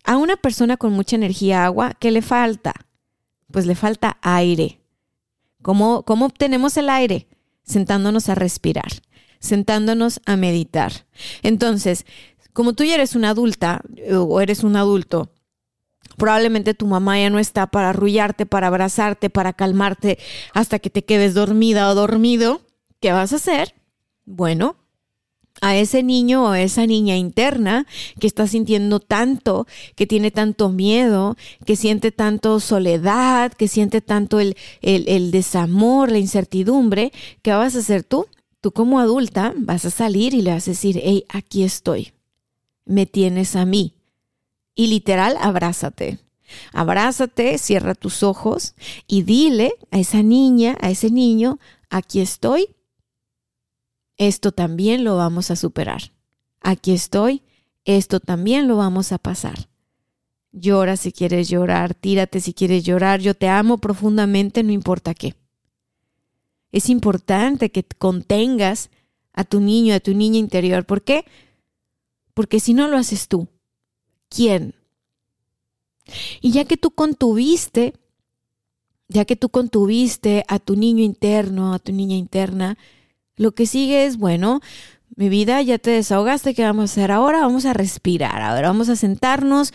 A 0.05 0.17
una 0.17 0.37
persona 0.37 0.77
con 0.77 0.93
mucha 0.93 1.17
energía 1.17 1.65
agua, 1.65 1.95
¿qué 1.99 2.13
le 2.13 2.23
falta? 2.23 2.75
Pues 3.51 3.67
le 3.67 3.75
falta 3.75 4.19
aire. 4.23 4.78
¿Cómo, 5.69 6.03
obtenemos 6.25 6.79
el 6.79 6.89
aire? 6.89 7.29
Sentándonos 7.63 8.31
a 8.31 8.35
respirar, 8.35 8.91
sentándonos 9.39 10.19
a 10.25 10.39
meditar. 10.39 11.05
Entonces, 11.43 12.07
como 12.55 12.73
tú 12.73 12.85
ya 12.85 12.95
eres 12.95 13.15
una 13.15 13.29
adulta 13.29 13.83
o 14.11 14.41
eres 14.41 14.65
un 14.65 14.77
adulto, 14.77 15.31
probablemente 16.17 16.73
tu 16.73 16.87
mamá 16.87 17.21
ya 17.21 17.29
no 17.29 17.39
está 17.39 17.67
para 17.67 17.91
arrullarte, 17.91 18.47
para 18.47 18.69
abrazarte, 18.69 19.29
para 19.29 19.53
calmarte 19.53 20.19
hasta 20.55 20.79
que 20.79 20.89
te 20.89 21.05
quedes 21.05 21.35
dormida 21.35 21.91
o 21.91 21.95
dormido. 21.95 22.63
¿Qué 22.99 23.13
vas 23.13 23.35
a 23.35 23.37
hacer? 23.37 23.75
Bueno, 24.25 24.78
a 25.61 25.77
ese 25.77 26.03
niño 26.03 26.45
o 26.45 26.49
a 26.49 26.61
esa 26.61 26.87
niña 26.87 27.17
interna 27.17 27.87
que 28.21 28.27
está 28.27 28.47
sintiendo 28.47 29.01
tanto, 29.01 29.67
que 29.95 30.07
tiene 30.07 30.31
tanto 30.31 30.69
miedo, 30.69 31.37
que 31.65 31.77
siente 31.77 32.13
tanto 32.13 32.61
soledad, 32.61 33.53
que 33.53 33.69
siente 33.69 34.01
tanto 34.01 34.41
el, 34.41 34.57
el, 34.83 35.31
desamor, 35.31 36.11
la 36.11 36.19
incertidumbre, 36.19 37.13
¿qué 37.43 37.53
vas 37.53 37.77
a 37.77 37.81
hacer 37.81 38.05
tú? 38.05 38.27
Tú 38.61 38.73
como 38.73 38.99
adulta 38.99 39.55
vas 39.57 39.85
a 39.85 39.91
salir 39.91 40.35
y 40.35 40.43
le 40.43 40.53
vas 40.53 40.67
a 40.69 40.73
decir, 40.73 41.01
hey, 41.03 41.25
aquí 41.29 41.63
estoy, 41.63 42.13
me 42.85 43.07
tienes 43.07 43.57
a 43.57 43.65
mí. 43.65 43.95
Y 44.75 44.89
literal, 44.89 45.37
abrázate. 45.41 46.19
Abrázate, 46.73 47.59
cierra 47.59 47.95
tus 47.95 48.23
ojos 48.23 48.75
y 49.07 49.23
dile 49.23 49.75
a 49.91 49.99
esa 49.99 50.23
niña, 50.23 50.77
a 50.81 50.91
ese 50.91 51.11
niño, 51.11 51.59
aquí 51.91 52.21
estoy, 52.21 52.69
esto 54.19 54.53
también 54.53 55.05
lo 55.05 55.17
vamos 55.17 55.51
a 55.51 55.57
superar. 55.57 56.13
Aquí 56.61 56.93
estoy, 56.93 57.43
esto 57.85 58.21
también 58.21 58.69
lo 58.69 58.77
vamos 58.77 59.13
a 59.13 59.19
pasar. 59.19 59.69
Llora 60.53 60.97
si 60.97 61.13
quieres 61.13 61.49
llorar, 61.49 61.95
tírate 61.95 62.41
si 62.41 62.53
quieres 62.53 62.85
llorar, 62.85 63.21
yo 63.21 63.35
te 63.35 63.49
amo 63.49 63.79
profundamente, 63.79 64.63
no 64.63 64.73
importa 64.73 65.15
qué. 65.15 65.35
Es 66.73 66.91
importante 66.91 67.71
que 67.71 67.85
contengas 67.85 68.91
a 69.33 69.45
tu 69.45 69.61
niño, 69.61 69.95
a 69.95 70.01
tu 70.01 70.15
niña 70.15 70.39
interior. 70.39 70.85
¿Por 70.85 71.03
qué? 71.03 71.25
Porque 72.35 72.61
si 72.61 72.75
no 72.75 72.89
lo 72.89 72.97
haces 72.97 73.29
tú, 73.29 73.49
¿quién? 74.29 74.75
Y 76.41 76.53
ya 76.53 76.65
que 76.65 76.77
tú 76.77 76.91
contuviste, 76.91 77.95
ya 79.09 79.25
que 79.25 79.37
tú 79.37 79.49
contuviste 79.49 80.45
a 80.49 80.59
tu 80.59 80.77
niño 80.77 81.05
interno, 81.05 81.73
a 81.73 81.79
tu 81.79 81.93
niña 81.93 82.17
interna, 82.17 82.79
lo 83.39 83.53
que 83.53 83.67
sigue 83.67 84.05
es, 84.05 84.19
bueno, 84.19 84.61
mi 85.17 85.29
vida, 85.29 85.61
ya 85.63 85.79
te 85.79 85.91
desahogaste, 85.91 86.55
¿qué 86.55 86.63
vamos 86.63 86.83
a 86.83 86.93
hacer 86.93 87.11
ahora? 87.11 87.41
Vamos 87.41 87.65
a 87.65 87.73
respirar. 87.73 88.41
Ahora 88.41 88.69
vamos 88.69 88.89
a 88.89 88.95
sentarnos, 88.95 89.73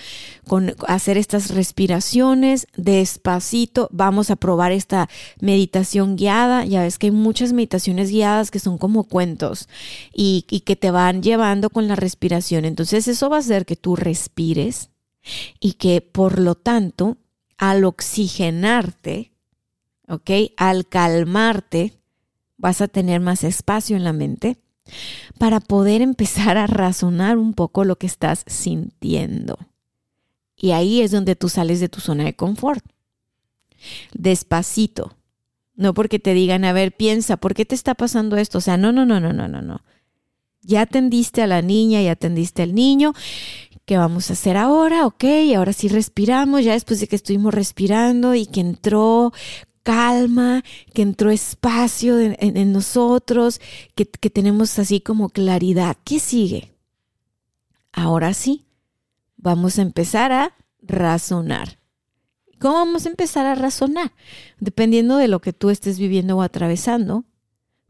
con, 0.48 0.74
hacer 0.88 1.17
estas 1.17 1.50
respiraciones 1.53 2.67
despacito. 2.77 3.89
Vamos 3.91 4.29
a 4.29 4.38
probar 4.38 4.72
esta 4.72 5.10
meditación 5.41 6.15
guiada. 6.15 6.63
Ya 6.63 6.84
ves 6.84 6.98
que 6.98 7.08
hay 7.08 7.12
muchas 7.12 7.51
meditaciones 7.51 8.10
guiadas 8.10 8.51
que 8.51 8.60
son 8.60 8.77
como 8.77 9.03
cuentos 9.03 9.67
y, 10.13 10.46
y 10.50 10.62
que 10.62 10.77
te 10.77 10.91
van 10.91 11.22
llevando 11.22 11.70
con 11.70 11.89
la 11.89 11.98
respiración. 11.98 12.63
Entonces 12.63 13.10
eso 13.10 13.29
va 13.29 13.36
a 13.36 13.39
hacer 13.39 13.65
que 13.65 13.75
tú 13.75 13.98
respires 13.98 14.91
y 15.60 15.74
que 15.74 16.00
por 16.00 16.39
lo 16.39 16.55
tanto, 16.55 17.17
al 17.58 17.84
oxigenarte, 17.84 19.34
¿ok? 20.08 20.32
Al 20.55 20.88
calmarte, 20.88 21.93
vas 22.63 22.79
a 22.79 22.88
tener 22.88 23.20
más 23.20 23.43
espacio 23.43 23.98
en 23.98 24.05
la 24.05 24.13
mente 24.13 24.58
para 25.38 25.60
poder 25.60 26.01
empezar 26.01 26.58
a 26.58 26.65
razonar 26.65 27.38
un 27.38 27.53
poco 27.53 27.84
lo 27.84 27.98
que 27.98 28.08
estás 28.08 28.46
sintiendo. 28.48 29.60
Y 30.55 30.72
ahí 30.72 31.01
es 31.01 31.12
donde 31.12 31.36
tú 31.36 31.50
sales 31.50 31.82
de 31.82 31.89
tu 31.89 32.00
zona 32.00 32.24
de 32.24 32.38
confort. 32.38 32.82
Despacito. 34.13 35.17
No 35.75 35.93
porque 35.93 36.20
te 36.20 36.34
digan, 36.34 36.63
a 36.63 36.72
ver, 36.72 36.96
piensa, 36.96 37.36
¿por 37.36 37.53
qué 37.53 37.65
te 37.65 37.75
está 37.75 37.96
pasando 37.96 38.38
esto? 38.38 38.60
O 38.60 38.62
sea, 38.62 38.77
no, 38.77 38.93
no, 38.93 39.05
no, 39.05 39.20
no, 39.20 39.34
no, 39.34 39.50
no, 39.50 39.62
no. 39.62 39.82
Ya 40.62 40.82
atendiste 40.82 41.41
a 41.41 41.48
la 41.48 41.62
niña, 41.62 42.01
ya 42.01 42.13
atendiste 42.13 42.63
al 42.63 42.74
niño. 42.74 43.13
¿Qué 43.84 43.98
vamos 43.98 44.29
a 44.29 44.34
hacer 44.34 44.55
ahora? 44.55 45.05
Ok, 45.05 45.25
ahora 45.53 45.74
sí 45.74 45.89
respiramos, 45.89 46.63
ya 46.63 46.72
después 46.72 47.01
de 47.01 47.08
que 47.08 47.17
estuvimos 47.17 47.53
respirando 47.53 48.34
y 48.36 48.46
que 48.46 48.62
entró 48.62 49.34
calma, 49.83 50.63
que 50.93 51.01
entró 51.01 51.29
espacio 51.29 52.19
en, 52.19 52.73
nosotros, 52.73 53.61
que, 53.95 54.05
que 54.05 54.29
tenemos 54.29 54.79
así 54.79 55.01
como 55.01 55.29
claridad. 55.29 55.97
¿Qué 56.03 56.19
sigue? 56.19 56.73
Ahora 57.91 58.33
sí, 58.33 58.65
vamos 59.37 59.77
a 59.77 59.83
empezar 59.83 60.31
a 60.31 60.55
razonar. 60.81 61.77
¿Cómo 62.59 62.75
vamos 62.75 63.05
a 63.05 63.09
empezar 63.09 63.45
a 63.45 63.55
razonar? 63.55 64.13
Dependiendo 64.59 65.17
de 65.17 65.27
lo 65.27 65.41
que 65.41 65.51
tú 65.51 65.69
estés 65.69 65.99
viviendo 65.99 66.37
o 66.37 66.41
atravesando, 66.41 67.25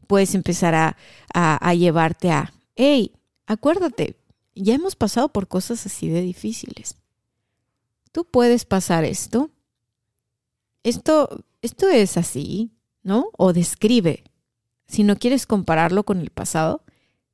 puedes 0.08 0.34
empezar 0.34 0.74
a, 0.74 0.96
a, 1.32 1.68
a, 1.68 1.74
llevarte 1.74 2.32
a, 2.32 2.52
hey, 2.74 3.12
acuérdate, 3.46 4.16
ya 4.54 4.74
hemos 4.74 4.96
pasado 4.96 5.28
por 5.28 5.48
cosas 5.48 5.86
así 5.86 6.08
de 6.08 6.22
difíciles. 6.22 6.96
Tú 8.12 8.24
puedes 8.24 8.64
pasar 8.64 9.04
esto. 9.04 9.50
Esto 10.82 11.44
esto 11.64 11.88
es 11.88 12.16
así, 12.16 12.70
¿no? 13.02 13.30
O 13.36 13.52
describe. 13.52 14.24
Si 14.86 15.02
no 15.02 15.16
quieres 15.16 15.46
compararlo 15.46 16.04
con 16.04 16.20
el 16.20 16.30
pasado, 16.30 16.82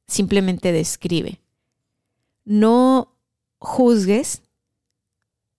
simplemente 0.06 0.72
describe. 0.72 1.40
No 2.44 3.16
juzgues 3.58 4.42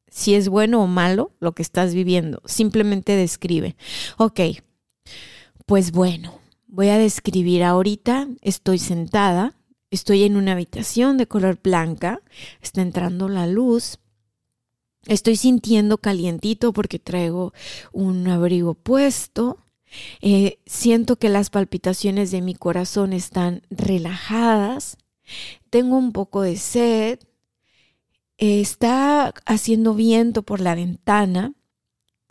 si 0.08 0.36
es 0.36 0.50
bueno 0.50 0.84
o 0.84 0.88
malo 0.88 1.32
lo 1.40 1.54
que 1.54 1.62
estás 1.62 1.94
viviendo, 1.94 2.42
simplemente 2.46 3.16
describe. 3.16 3.78
Ok, 4.18 4.40
pues 5.66 5.92
bueno, 5.92 6.40
voy 6.68 6.90
a 6.90 6.98
describir 6.98 7.64
ahorita, 7.64 8.28
estoy 8.42 8.78
sentada 8.78 9.56
Estoy 9.92 10.24
en 10.24 10.38
una 10.38 10.54
habitación 10.54 11.18
de 11.18 11.28
color 11.28 11.60
blanca, 11.62 12.22
está 12.62 12.82
entrando 12.82 13.28
la 13.28 13.46
luz. 13.46 14.00
Estoy 15.08 15.36
sintiendo 15.36 15.98
calientito 15.98 16.74
porque 16.74 17.00
traigo 17.00 17.54
un 17.92 18.28
abrigo 18.28 18.76
puesto. 18.76 19.66
Eh, 20.22 20.60
siento 20.66 21.18
que 21.18 21.30
las 21.30 21.50
palpitaciones 21.50 22.32
de 22.32 22.42
mi 22.42 22.54
corazón 22.54 23.14
están 23.14 23.64
relajadas. 23.70 24.98
Tengo 25.70 25.98
un 25.98 26.12
poco 26.12 26.42
de 26.42 26.58
sed. 26.58 27.20
está 28.38 29.34
haciendo 29.46 29.94
viento 29.94 30.44
por 30.44 30.62
la 30.62 30.76
ventana. 30.76 31.54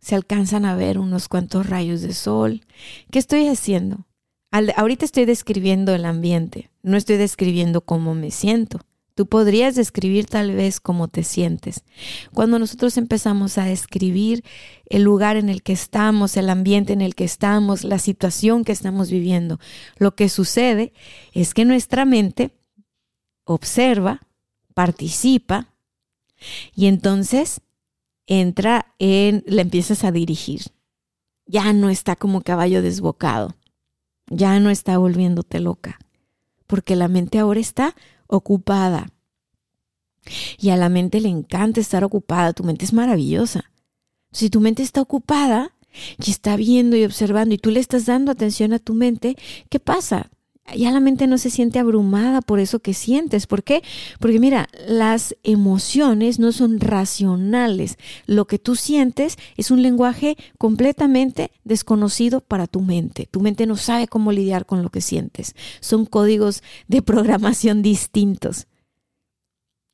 Se 0.00 0.14
alcanzan 0.14 0.64
a 0.64 0.74
ver 0.74 0.98
unos 0.98 1.28
cuantos 1.28 1.68
rayos 1.68 2.02
de 2.02 2.14
sol. 2.14 2.62
¿Qué 3.10 3.18
estoy 3.18 3.48
haciendo? 3.48 4.06
ahorita 4.50 5.04
estoy 5.04 5.26
describiendo 5.26 5.94
el 5.94 6.04
ambiente, 6.04 6.70
no 6.82 6.96
estoy 6.96 7.16
describiendo 7.16 7.82
cómo 7.82 8.14
me 8.14 8.30
siento. 8.30 8.80
Tú 9.20 9.26
podrías 9.26 9.74
describir 9.74 10.24
tal 10.24 10.54
vez 10.54 10.80
cómo 10.80 11.06
te 11.06 11.24
sientes. 11.24 11.84
Cuando 12.32 12.58
nosotros 12.58 12.96
empezamos 12.96 13.58
a 13.58 13.66
describir 13.66 14.42
el 14.86 15.02
lugar 15.02 15.36
en 15.36 15.50
el 15.50 15.62
que 15.62 15.74
estamos, 15.74 16.38
el 16.38 16.48
ambiente 16.48 16.94
en 16.94 17.02
el 17.02 17.14
que 17.14 17.24
estamos, 17.24 17.84
la 17.84 17.98
situación 17.98 18.64
que 18.64 18.72
estamos 18.72 19.10
viviendo, 19.10 19.60
lo 19.98 20.14
que 20.14 20.30
sucede 20.30 20.94
es 21.34 21.52
que 21.52 21.66
nuestra 21.66 22.06
mente 22.06 22.56
observa, 23.44 24.22
participa 24.72 25.74
y 26.74 26.86
entonces 26.86 27.60
entra 28.26 28.94
en, 28.98 29.44
le 29.46 29.60
empiezas 29.60 30.02
a 30.04 30.12
dirigir. 30.12 30.62
Ya 31.44 31.74
no 31.74 31.90
está 31.90 32.16
como 32.16 32.40
caballo 32.40 32.80
desbocado 32.80 33.54
ya 34.30 34.58
no 34.60 34.70
está 34.70 34.96
volviéndote 34.96 35.60
loca, 35.60 35.98
porque 36.66 36.96
la 36.96 37.08
mente 37.08 37.38
ahora 37.38 37.60
está 37.60 37.94
ocupada. 38.30 39.08
Y 40.58 40.70
a 40.70 40.76
la 40.76 40.88
mente 40.88 41.20
le 41.20 41.28
encanta 41.28 41.80
estar 41.80 42.04
ocupada, 42.04 42.52
tu 42.52 42.64
mente 42.64 42.84
es 42.84 42.92
maravillosa. 42.92 43.72
Si 44.32 44.50
tu 44.50 44.60
mente 44.60 44.82
está 44.82 45.00
ocupada 45.00 45.74
y 46.24 46.30
está 46.30 46.56
viendo 46.56 46.96
y 46.96 47.04
observando 47.04 47.54
y 47.54 47.58
tú 47.58 47.70
le 47.70 47.80
estás 47.80 48.06
dando 48.06 48.30
atención 48.30 48.72
a 48.72 48.78
tu 48.78 48.94
mente, 48.94 49.36
¿qué 49.68 49.80
pasa? 49.80 50.30
Ya 50.76 50.90
la 50.92 51.00
mente 51.00 51.26
no 51.26 51.38
se 51.38 51.50
siente 51.50 51.78
abrumada 51.78 52.40
por 52.40 52.60
eso 52.60 52.80
que 52.80 52.94
sientes. 52.94 53.46
¿Por 53.46 53.62
qué? 53.62 53.82
Porque 54.18 54.38
mira, 54.38 54.68
las 54.86 55.36
emociones 55.42 56.38
no 56.38 56.52
son 56.52 56.80
racionales. 56.80 57.98
Lo 58.26 58.46
que 58.46 58.58
tú 58.58 58.76
sientes 58.76 59.36
es 59.56 59.70
un 59.70 59.82
lenguaje 59.82 60.36
completamente 60.58 61.50
desconocido 61.64 62.40
para 62.40 62.66
tu 62.66 62.80
mente. 62.80 63.28
Tu 63.30 63.40
mente 63.40 63.66
no 63.66 63.76
sabe 63.76 64.08
cómo 64.08 64.32
lidiar 64.32 64.66
con 64.66 64.82
lo 64.82 64.90
que 64.90 65.00
sientes. 65.00 65.54
Son 65.80 66.06
códigos 66.06 66.62
de 66.88 67.02
programación 67.02 67.82
distintos. 67.82 68.66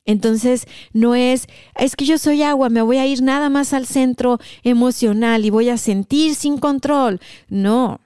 Entonces, 0.07 0.67
no 0.93 1.15
es, 1.15 1.47
es 1.75 1.97
que 1.97 2.05
yo 2.05 2.17
soy 2.17 2.41
agua, 2.41 2.69
me 2.69 2.81
voy 2.81 2.97
a 2.97 3.05
ir 3.05 3.21
nada 3.21 3.49
más 3.49 3.73
al 3.73 3.85
centro 3.85 4.39
emocional 4.63 5.45
y 5.45 5.49
voy 5.49 5.69
a 5.69 5.77
sentir 5.77 6.33
sin 6.33 6.57
control. 6.57 7.19
No, 7.49 7.99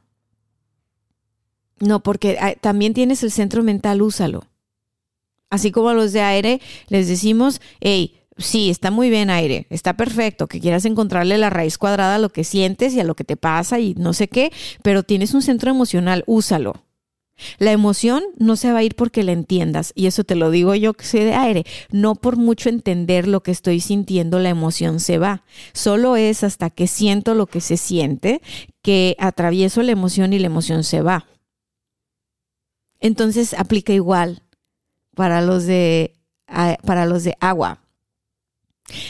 no, 1.81 2.01
porque 2.01 2.38
ah, 2.39 2.53
también 2.59 2.93
tienes 2.93 3.23
el 3.23 3.31
centro 3.31 3.63
mental, 3.63 4.01
úsalo. 4.01 4.43
Así 5.50 5.71
como 5.71 5.89
a 5.89 5.93
los 5.93 6.13
de 6.13 6.21
aire 6.21 6.61
les 6.88 7.07
decimos, 7.07 7.59
hey, 7.81 8.21
sí, 8.38 8.69
está 8.69 8.91
muy 8.91 9.09
bien 9.09 9.29
aire, 9.29 9.67
está 9.69 9.97
perfecto, 9.97 10.47
que 10.47 10.61
quieras 10.61 10.85
encontrarle 10.85 11.38
la 11.38 11.50
raíz 11.50 11.77
cuadrada 11.77 12.15
a 12.15 12.19
lo 12.19 12.29
que 12.29 12.43
sientes 12.43 12.93
y 12.93 13.00
a 13.00 13.03
lo 13.03 13.15
que 13.15 13.25
te 13.25 13.35
pasa 13.35 13.79
y 13.79 13.93
no 13.95 14.13
sé 14.13 14.29
qué, 14.29 14.51
pero 14.81 15.03
tienes 15.03 15.33
un 15.33 15.41
centro 15.41 15.69
emocional, 15.69 16.23
úsalo. 16.27 16.85
La 17.57 17.71
emoción 17.71 18.23
no 18.38 18.55
se 18.55 18.71
va 18.71 18.79
a 18.79 18.83
ir 18.83 18.95
porque 18.95 19.23
la 19.23 19.31
entiendas, 19.31 19.93
y 19.95 20.05
eso 20.05 20.23
te 20.23 20.35
lo 20.35 20.51
digo 20.51 20.75
yo 20.75 20.93
que 20.93 21.05
sé 21.05 21.25
de 21.25 21.33
aire, 21.33 21.65
no 21.89 22.15
por 22.15 22.38
mucho 22.38 22.69
entender 22.69 23.27
lo 23.27 23.41
que 23.41 23.51
estoy 23.51 23.79
sintiendo, 23.79 24.39
la 24.39 24.50
emoción 24.50 25.00
se 25.00 25.17
va. 25.17 25.43
Solo 25.73 26.15
es 26.15 26.43
hasta 26.43 26.69
que 26.69 26.88
siento 26.88 27.33
lo 27.33 27.47
que 27.47 27.59
se 27.59 27.77
siente 27.77 28.41
que 28.83 29.15
atravieso 29.19 29.81
la 29.81 29.91
emoción 29.91 30.33
y 30.33 30.39
la 30.39 30.47
emoción 30.47 30.83
se 30.83 31.01
va. 31.01 31.25
Entonces 33.01 33.53
aplica 33.55 33.91
igual 33.91 34.44
para 35.16 35.42
los 35.42 35.66
de, 35.66 36.16
para 36.85 37.05
los 37.05 37.24
de 37.24 37.35
agua. 37.40 37.79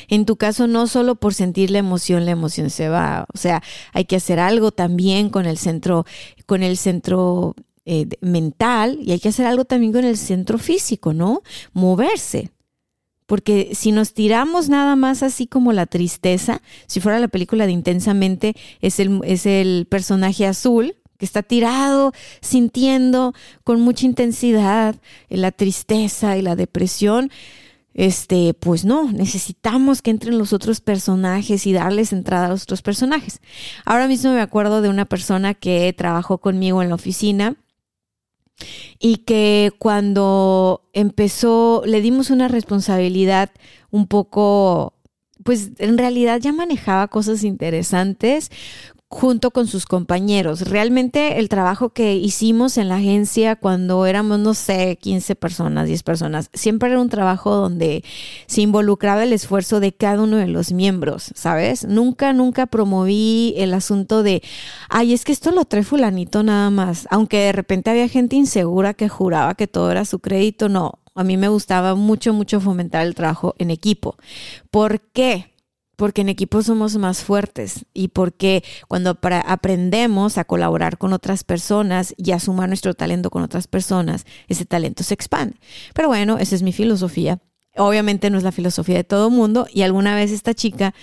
En 0.08 0.25
tu 0.25 0.36
caso, 0.38 0.67
no 0.67 0.88
solo 0.88 1.15
por 1.15 1.34
sentir 1.34 1.71
la 1.71 1.80
emoción, 1.80 2.25
la 2.25 2.32
emoción 2.32 2.69
se 2.69 2.89
va. 2.89 3.25
O 3.34 3.38
sea, 3.38 3.62
hay 3.93 4.06
que 4.06 4.15
hacer 4.15 4.39
algo 4.39 4.71
también 4.71 5.30
con 5.30 5.45
el 5.45 5.58
centro, 5.58 6.06
con 6.45 6.63
el 6.63 6.77
centro 6.77 7.56
eh, 7.86 8.08
mental 8.21 8.99
y 9.01 9.12
hay 9.12 9.19
que 9.19 9.30
hacer 9.30 9.45
algo 9.45 9.65
también 9.65 9.91
con 9.91 10.06
el 10.06 10.17
centro 10.17 10.58
físico, 10.58 11.13
¿no? 11.13 11.41
Moverse. 11.73 12.51
Porque 13.25 13.71
si 13.73 13.91
nos 13.91 14.13
tiramos 14.13 14.69
nada 14.69 14.95
más 14.95 15.23
así 15.23 15.47
como 15.47 15.71
la 15.71 15.86
tristeza, 15.86 16.62
si 16.86 16.99
fuera 16.99 17.19
la 17.19 17.30
película 17.30 17.65
de 17.65 17.71
Intensamente, 17.71 18.56
es 18.82 18.99
el, 18.99 19.21
es 19.23 19.45
el 19.45 19.88
personaje 19.89 20.45
azul, 20.45 20.95
que 21.21 21.25
está 21.25 21.43
tirado, 21.43 22.13
sintiendo 22.41 23.36
con 23.63 23.79
mucha 23.79 24.07
intensidad 24.07 24.95
la 25.29 25.51
tristeza 25.51 26.36
y 26.36 26.41
la 26.41 26.55
depresión, 26.55 27.29
este, 27.93 28.55
pues 28.55 28.86
no, 28.86 29.12
necesitamos 29.12 30.01
que 30.01 30.10
entren 30.10 30.39
los 30.39 30.51
otros 30.51 30.81
personajes 30.81 31.67
y 31.67 31.73
darles 31.73 32.12
entrada 32.12 32.47
a 32.47 32.49
los 32.49 32.63
otros 32.63 32.81
personajes. 32.81 33.39
Ahora 33.86 34.07
mismo 34.07 34.34
me 34.34 34.41
acuerdo 34.41 34.81
de 34.81 34.89
una 34.89 35.05
persona 35.05 35.53
que 35.53 35.93
trabajó 35.95 36.39
conmigo 36.39 36.81
en 36.81 36.89
la 36.89 36.95
oficina 36.95 37.55
y 38.97 39.17
que 39.17 39.71
cuando 39.77 40.89
empezó, 40.91 41.84
le 41.86 42.01
dimos 42.01 42.31
una 42.31 42.47
responsabilidad 42.47 43.51
un 43.91 44.07
poco 44.07 44.95
pues 45.43 45.69
en 45.77 45.99
realidad 45.99 46.39
ya 46.39 46.51
manejaba 46.51 47.07
cosas 47.10 47.43
interesantes 47.43 48.49
junto 49.12 49.52
con 49.52 49.67
sus 49.67 49.86
compañeros. 49.86 50.62
Realmente 50.62 51.38
el 51.39 51.50
trabajo 51.50 51.89
que 51.89 52.15
hicimos 52.15 52.78
en 52.78 52.88
la 52.88 52.95
agencia 52.95 53.58
cuando 53.58 54.06
éramos, 54.06 54.39
no 54.39 54.54
sé, 54.54 54.97
15 55.02 55.36
personas, 55.36 55.88
10 55.88 56.02
personas, 56.04 56.50
siempre 56.54 56.89
era 56.89 57.00
un 57.00 57.10
trabajo 57.10 57.54
donde 57.54 58.06
se 58.47 58.62
involucraba 58.62 59.24
el 59.24 59.34
esfuerzo 59.34 59.82
de 59.82 59.91
cada 59.91 60.21
uno 60.21 60.38
de 60.38 60.47
los 60.47 60.71
miembros, 60.71 61.34
¿sabes? 61.36 61.86
Nunca, 61.86 62.32
nunca 62.32 62.67
promoví 62.67 63.54
el 63.58 63.74
asunto 63.74 64.24
de, 64.24 64.41
ay, 64.88 65.12
es 65.12 65.26
que 65.26 65.34
esto 65.34 65.52
lo 65.52 65.65
trae 65.65 65.84
fulanito 65.84 66.41
nada 66.41 66.69
más, 66.69 67.06
aunque 67.12 67.38
de 67.39 67.52
repente 67.52 67.89
había 67.89 68.08
gente 68.08 68.38
insegura 68.38 68.93
que 68.93 69.10
juraba 69.10 69.56
que 69.56 69.67
todo 69.67 69.91
era 69.91 70.06
su 70.06 70.19
crédito, 70.19 70.69
no. 70.69 71.00
A 71.15 71.26
mí 71.26 71.36
me 71.36 71.50
gustaba 71.50 71.95
mucho, 71.95 72.32
mucho 72.32 72.62
fomentar 72.62 73.06
el 73.06 73.13
trabajo 73.13 73.56
en 73.58 73.71
equipo. 73.71 74.15
¿Por 74.71 75.02
qué? 75.02 75.50
Porque 76.01 76.21
en 76.21 76.29
equipo 76.29 76.63
somos 76.63 76.97
más 76.97 77.23
fuertes 77.23 77.85
y 77.93 78.07
porque 78.07 78.63
cuando 78.87 79.19
aprendemos 79.45 80.39
a 80.39 80.45
colaborar 80.45 80.97
con 80.97 81.13
otras 81.13 81.43
personas 81.43 82.15
y 82.17 82.31
a 82.31 82.39
sumar 82.39 82.69
nuestro 82.69 82.95
talento 82.95 83.29
con 83.29 83.43
otras 83.43 83.67
personas, 83.67 84.25
ese 84.47 84.65
talento 84.65 85.03
se 85.03 85.13
expande. 85.13 85.57
Pero 85.93 86.07
bueno, 86.07 86.39
esa 86.39 86.55
es 86.55 86.63
mi 86.63 86.73
filosofía. 86.73 87.37
Obviamente 87.77 88.31
no 88.31 88.39
es 88.39 88.43
la 88.43 88.51
filosofía 88.51 88.95
de 88.95 89.03
todo 89.03 89.29
mundo 89.29 89.67
y 89.71 89.83
alguna 89.83 90.15
vez 90.15 90.31
esta 90.31 90.55
chica, 90.55 90.95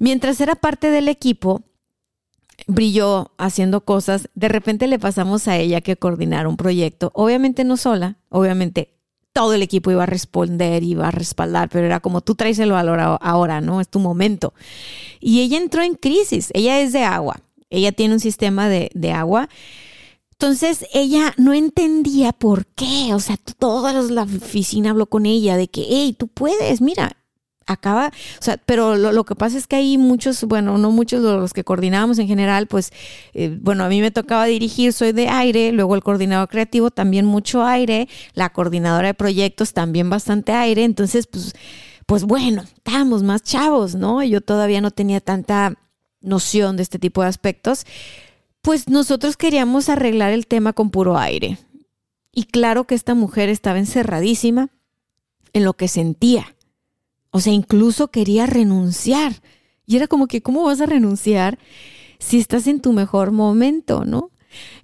mientras 0.00 0.40
era 0.40 0.56
parte 0.56 0.90
del 0.90 1.06
equipo, 1.06 1.62
brilló 2.66 3.30
haciendo 3.38 3.84
cosas, 3.84 4.30
de 4.34 4.48
repente 4.48 4.88
le 4.88 4.98
pasamos 4.98 5.46
a 5.46 5.58
ella 5.58 5.80
que 5.80 5.96
coordinar 5.96 6.48
un 6.48 6.56
proyecto, 6.56 7.12
obviamente 7.14 7.62
no 7.62 7.76
sola, 7.76 8.16
obviamente 8.30 8.99
todo 9.32 9.54
el 9.54 9.62
equipo 9.62 9.90
iba 9.90 10.02
a 10.02 10.06
responder, 10.06 10.82
iba 10.82 11.08
a 11.08 11.12
respaldar, 11.12 11.68
pero 11.68 11.86
era 11.86 12.00
como 12.00 12.20
tú 12.20 12.34
traes 12.34 12.58
el 12.58 12.72
valor 12.72 12.98
ahora, 13.00 13.60
¿no? 13.60 13.80
Es 13.80 13.88
tu 13.88 13.98
momento. 13.98 14.54
Y 15.20 15.40
ella 15.40 15.58
entró 15.58 15.82
en 15.82 15.94
crisis, 15.94 16.50
ella 16.54 16.80
es 16.80 16.92
de 16.92 17.04
agua, 17.04 17.40
ella 17.70 17.92
tiene 17.92 18.14
un 18.14 18.20
sistema 18.20 18.68
de, 18.68 19.12
agua. 19.12 19.48
Entonces 20.32 20.86
ella 20.94 21.34
no 21.36 21.52
entendía 21.52 22.32
por 22.32 22.66
qué, 22.66 23.14
o 23.14 23.20
sea, 23.20 23.36
toda 23.58 23.92
la 23.92 24.22
oficina 24.22 24.90
habló 24.90 25.06
con 25.06 25.26
ella 25.26 25.56
de 25.56 25.68
que, 25.68 25.84
hey, 25.88 26.16
tú 26.18 26.28
puedes, 26.28 26.80
mira, 26.80 27.16
acaba, 27.70 28.08
o 28.08 28.42
sea, 28.42 28.58
pero 28.66 28.96
lo, 28.96 29.24
que 29.24 29.34
pasa 29.34 29.56
es 29.56 29.66
que 29.66 29.76
hay 29.76 29.96
muchos, 29.96 30.44
bueno, 30.44 30.76
no 30.76 30.90
muchos 30.90 31.22
los 31.22 31.52
que 31.52 31.64
coordinábamos 31.64 32.18
en 32.18 32.26
general, 32.26 32.66
pues, 32.66 32.92
eh, 33.32 33.56
bueno, 33.60 33.84
a 33.84 33.88
mí 33.88 34.00
me 34.00 34.10
tocaba 34.10 34.44
dirigir, 34.46 34.92
soy 34.92 35.12
de 35.12 35.28
aire, 35.28 35.72
luego 35.72 35.94
el 35.94 36.02
coordinador 36.02 36.48
creativo 36.48 36.90
también 36.90 37.26
mucho 37.26 37.64
aire, 37.64 38.08
la 38.34 38.50
coordinadora 38.50 39.08
de 39.08 39.14
proyectos 39.14 39.72
también 39.72 40.10
bastante 40.10 40.52
aire, 40.52 40.84
entonces, 40.84 41.26
pues, 41.26 41.54
pues 42.06 42.24
bueno, 42.24 42.62
estábamos 42.62 43.22
más 43.22 43.42
chavos, 43.42 43.94
¿no? 43.94 44.22
Yo 44.24 44.40
todavía 44.40 44.80
no 44.80 44.90
tenía 44.90 45.20
tanta 45.20 45.74
noción 46.20 46.76
de 46.76 46.82
este 46.82 46.98
tipo 46.98 47.22
de 47.22 47.28
aspectos, 47.28 47.86
pues 48.62 48.88
nosotros 48.88 49.36
queríamos 49.36 49.88
arreglar 49.88 50.32
el 50.32 50.46
tema 50.46 50.72
con 50.72 50.90
puro 50.90 51.16
aire. 51.16 51.58
Y 52.32 52.44
claro 52.44 52.84
que 52.84 52.94
esta 52.94 53.14
mujer 53.14 53.48
estaba 53.48 53.78
encerradísima 53.78 54.70
en 55.52 55.64
lo 55.64 55.74
que 55.74 55.88
sentía 55.88 56.54
o 57.30 57.40
sea, 57.40 57.52
incluso 57.52 58.08
quería 58.08 58.46
renunciar. 58.46 59.42
Y 59.86 59.96
era 59.96 60.06
como 60.06 60.26
que, 60.26 60.42
¿cómo 60.42 60.64
vas 60.64 60.80
a 60.80 60.86
renunciar 60.86 61.58
si 62.18 62.38
estás 62.38 62.66
en 62.66 62.80
tu 62.80 62.92
mejor 62.92 63.32
momento, 63.32 64.04
no? 64.04 64.30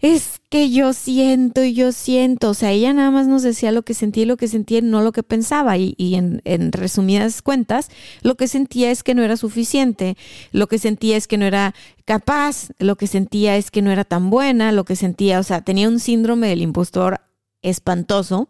es 0.00 0.40
que 0.48 0.70
yo 0.70 0.92
siento 0.92 1.64
y 1.64 1.74
yo 1.74 1.92
siento. 1.92 2.50
O 2.50 2.54
sea, 2.54 2.72
ella 2.72 2.92
nada 2.92 3.10
más 3.10 3.26
nos 3.26 3.42
decía 3.42 3.72
lo 3.72 3.82
que 3.82 3.94
sentía 3.94 4.22
y 4.22 4.26
lo 4.26 4.36
que 4.36 4.48
sentía, 4.48 4.80
no 4.80 5.02
lo 5.02 5.12
que 5.12 5.22
pensaba. 5.22 5.76
Y, 5.76 5.94
en, 5.98 6.40
en, 6.44 6.72
resumidas 6.72 7.42
cuentas, 7.42 7.90
lo 8.22 8.36
que 8.36 8.48
sentía 8.48 8.90
es 8.90 9.02
que 9.02 9.14
no 9.14 9.22
era 9.22 9.36
suficiente, 9.36 10.16
lo 10.52 10.68
que 10.68 10.78
sentía 10.78 11.16
es 11.16 11.26
que 11.26 11.38
no 11.38 11.46
era 11.46 11.74
capaz, 12.04 12.70
lo 12.78 12.96
que 12.96 13.06
sentía 13.06 13.56
es 13.56 13.70
que 13.70 13.82
no 13.82 13.90
era 13.90 14.04
tan 14.04 14.30
buena, 14.30 14.72
lo 14.72 14.84
que 14.84 14.96
sentía, 14.96 15.40
o 15.40 15.42
sea, 15.42 15.62
tenía 15.62 15.88
un 15.88 16.00
síndrome 16.00 16.48
del 16.48 16.62
impostor 16.62 17.20
espantoso 17.62 18.48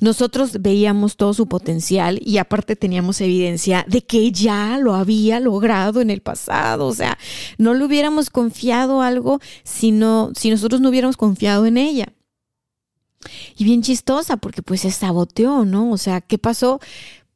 nosotros 0.00 0.60
veíamos 0.60 1.16
todo 1.16 1.34
su 1.34 1.46
potencial 1.46 2.20
y 2.22 2.38
aparte 2.38 2.76
teníamos 2.76 3.20
evidencia 3.20 3.84
de 3.88 4.02
que 4.02 4.30
ya 4.32 4.78
lo 4.78 4.94
había 4.94 5.40
logrado 5.40 6.00
en 6.00 6.10
el 6.10 6.20
pasado. 6.20 6.86
O 6.86 6.94
sea, 6.94 7.18
no 7.58 7.74
le 7.74 7.84
hubiéramos 7.84 8.30
confiado 8.30 9.02
algo 9.02 9.40
si, 9.62 9.98
si 10.36 10.50
nosotros 10.50 10.80
no 10.80 10.88
hubiéramos 10.88 11.16
confiado 11.16 11.66
en 11.66 11.78
ella. 11.78 12.12
Y 13.56 13.64
bien 13.64 13.82
chistosa 13.82 14.36
porque 14.36 14.62
pues 14.62 14.82
se 14.82 14.90
saboteó, 14.90 15.64
¿no? 15.64 15.90
O 15.90 15.98
sea, 15.98 16.20
¿qué 16.20 16.38
pasó? 16.38 16.80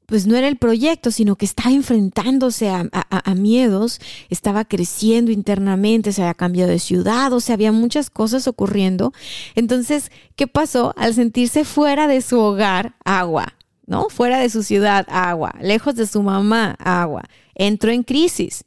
Pues 0.09 0.27
no 0.27 0.37
era 0.37 0.49
el 0.49 0.57
proyecto, 0.57 1.11
sino 1.11 1.37
que 1.37 1.45
estaba 1.45 1.71
enfrentándose 1.71 2.71
a, 2.71 3.35
miedos, 3.35 4.01
estaba 4.31 4.65
creciendo 4.65 5.31
internamente, 5.31 6.15
se 6.15 6.23
había 6.23 6.33
cambiado 6.33 6.71
de 6.71 6.79
ciudad, 6.79 7.31
o 7.35 7.41
sea, 7.41 7.57
había 7.57 7.73
muchas 7.73 8.09
cosas 8.09 8.49
ocurriendo. 8.49 9.13
Entonces, 9.55 10.11
¿qué 10.35 10.47
pasó? 10.47 10.95
Al 10.97 11.13
sentirse 11.13 11.67
fuera 11.67 12.09
de 12.09 12.23
su 12.23 12.41
hogar, 12.41 12.95
agua, 13.05 13.53
¿no? 13.85 14.09
Fuera 14.09 14.39
de 14.39 14.49
su 14.49 14.63
ciudad, 14.63 15.07
agua, 15.11 15.53
lejos 15.61 15.95
de 15.95 16.07
su 16.07 16.23
mamá, 16.23 16.75
agua. 16.79 17.25
Entró 17.55 17.91
en 17.91 18.03
crisis. 18.03 18.65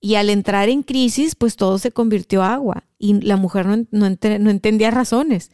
Y 0.00 0.16
al 0.16 0.28
entrar 0.28 0.68
en 0.68 0.82
crisis, 0.82 1.36
pues 1.36 1.54
todo 1.54 1.78
se 1.78 1.92
convirtió 1.92 2.40
en 2.40 2.50
agua. 2.50 2.84
Y 2.98 3.20
la 3.20 3.36
mujer 3.36 3.66
no, 3.66 3.86
no 3.92 4.50
entendía 4.50 4.90
razones 4.90 5.52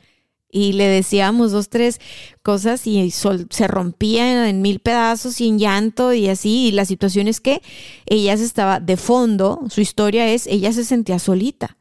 y 0.53 0.73
le 0.73 0.87
decíamos 0.87 1.53
dos, 1.53 1.69
tres 1.69 2.01
cosas 2.43 2.87
y 2.87 3.11
se 3.11 3.69
rompía 3.69 4.49
en 4.49 4.63
mil 4.63 4.81
pedazos 4.81 5.41
y 5.41 5.49
en 5.49 5.59
llanto 5.59 6.13
y 6.13 6.29
así. 6.29 6.69
Y 6.69 6.73
la 6.73 6.85
situación 6.85 7.29
es 7.29 7.41
que 7.41 7.63
ella 8.07 8.37
se 8.37 8.45
estaba 8.45 8.81
de 8.81 8.97
fondo, 8.97 9.61
su 9.71 9.81
historia 9.81 10.29
es, 10.29 10.47
ella 10.47 10.73
se 10.73 10.85
sentía 10.85 11.19
solita 11.19 11.77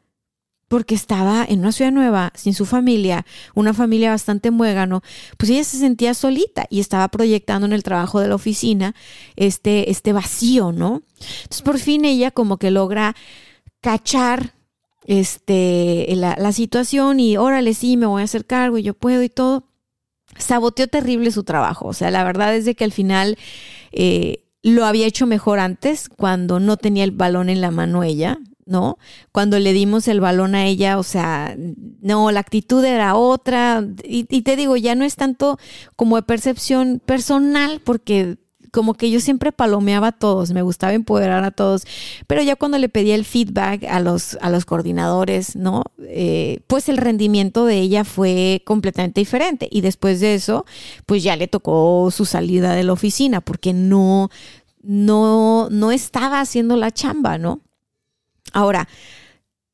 porque 0.70 0.94
estaba 0.94 1.44
en 1.50 1.60
una 1.60 1.72
ciudad 1.72 1.92
nueva, 1.92 2.32
sin 2.36 2.54
su 2.54 2.66
familia, 2.66 3.26
una 3.56 3.74
familia 3.74 4.12
bastante 4.12 4.52
muégano, 4.52 5.02
pues 5.36 5.50
ella 5.50 5.64
se 5.64 5.80
sentía 5.80 6.14
solita 6.14 6.68
y 6.70 6.80
estaba 6.80 7.08
proyectando 7.08 7.66
en 7.66 7.74
el 7.74 7.84
trabajo 7.84 8.20
de 8.20 8.28
la 8.28 8.36
oficina 8.36 8.96
este, 9.36 9.90
este 9.90 10.14
vacío, 10.14 10.72
¿no? 10.72 11.02
Entonces 11.42 11.64
por 11.64 11.80
fin 11.80 12.06
ella 12.06 12.30
como 12.30 12.58
que 12.58 12.70
logra 12.70 13.16
cachar 13.82 14.54
este, 15.06 16.08
la, 16.16 16.52
situación 16.52 17.20
y 17.20 17.38
órale, 17.38 17.74
sí, 17.74 17.98
me 17.98 18.06
voy 18.06 18.22
a 18.22 18.26
hacer 18.26 18.46
cargo 18.46 18.78
y 18.78 18.84
yo 18.84 18.94
puedo 18.94 19.24
y 19.24 19.30
todo. 19.30 19.66
Saboteó 20.38 20.88
terrible 20.88 21.32
su 21.32 21.44
trabajo. 21.44 21.88
O 21.88 21.94
sea, 21.94 22.12
la 22.12 22.24
verdad 22.24 22.56
es 22.56 22.66
de 22.66 22.76
que 22.76 22.84
al 22.84 22.92
final 22.92 23.38
eh, 23.92 24.46
lo 24.62 24.86
había 24.86 25.08
hecho 25.08 25.26
mejor 25.26 25.60
antes, 25.60 26.10
cuando 26.10 26.60
no 26.60 26.78
tenía 26.78 27.04
el 27.04 27.12
balón 27.12 27.50
en 27.50 27.62
la 27.62 27.72
mano 27.72 28.04
ella, 28.04 28.40
¿no? 28.66 28.98
Cuando 29.32 29.58
le 29.58 29.74
dimos 29.74 30.08
el 30.08 30.22
balón 30.22 30.54
a 30.54 30.66
ella, 30.66 31.00
o 31.00 31.04
sea, 31.04 31.56
no, 32.02 32.32
la 32.32 32.40
actitud 32.42 32.84
era 32.86 33.16
otra. 33.16 33.84
Y, 34.04 34.28
y, 34.30 34.42
te 34.44 34.56
digo, 34.56 34.78
ya 34.78 34.94
no 34.96 35.06
es 35.06 35.16
tanto 35.16 35.58
como 35.96 36.18
de 36.18 36.24
percepción 36.24 37.02
personal, 37.04 37.82
porque 37.84 38.38
como 38.72 38.94
que 38.94 39.10
yo 39.12 39.20
siempre 39.20 39.52
palomeaba 39.52 40.08
a 40.08 40.12
todos, 40.12 40.52
me 40.52 40.62
gustaba 40.62 40.94
empoderar 40.94 41.44
a 41.44 41.52
todos, 41.52 41.84
pero 42.28 42.42
ya 42.42 42.56
cuando 42.56 42.78
le 42.78 42.90
pedía 42.90 43.16
el 43.16 43.26
feedback 43.26 43.84
a 43.86 44.00
los, 44.00 44.38
a 44.42 44.50
los 44.50 44.66
coordinadores, 44.66 45.56
¿no? 45.56 45.84
Eh, 46.02 46.62
pues 46.68 46.90
el 46.90 46.98
rendimiento 46.98 47.66
de 47.66 47.80
ella 47.80 48.04
fue 48.04 48.62
completamente 48.66 49.22
diferente. 49.22 49.68
Y 49.72 49.82
después 49.82 50.20
de 50.20 50.36
eso, 50.36 50.66
pues 51.06 51.24
ya 51.24 51.36
le 51.36 51.48
tocó 51.48 52.10
su 52.12 52.26
salida 52.26 52.74
de 52.74 52.84
la 52.84 52.94
oficina, 52.94 53.42
porque 53.42 53.74
no, 53.74 54.30
no, 54.82 55.70
no 55.70 55.92
estaba 55.92 56.42
haciendo 56.42 56.76
la 56.76 56.92
chamba, 56.92 57.38
¿no? 57.38 57.62
Ahora, 58.54 58.88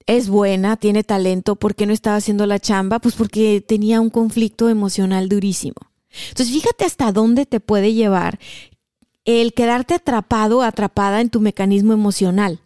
es 0.08 0.30
buena, 0.30 0.78
tiene 0.78 1.04
talento, 1.04 1.56
¿por 1.56 1.76
qué 1.76 1.86
no 1.86 1.94
estaba 1.94 2.18
haciendo 2.18 2.46
la 2.46 2.60
chamba? 2.60 3.00
Pues 3.00 3.16
porque 3.16 3.62
tenía 3.62 4.02
un 4.02 4.10
conflicto 4.10 4.70
emocional 4.70 5.30
durísimo. 5.30 5.76
Entonces, 6.30 6.54
fíjate 6.54 6.86
hasta 6.86 7.12
dónde 7.12 7.46
te 7.46 7.60
puede 7.60 7.94
llevar 7.94 8.40
el 9.26 9.54
quedarte 9.54 9.96
atrapado, 9.96 10.62
atrapada 10.62 11.22
en 11.22 11.30
tu 11.30 11.42
mecanismo 11.42 11.94
emocional. 11.94 12.60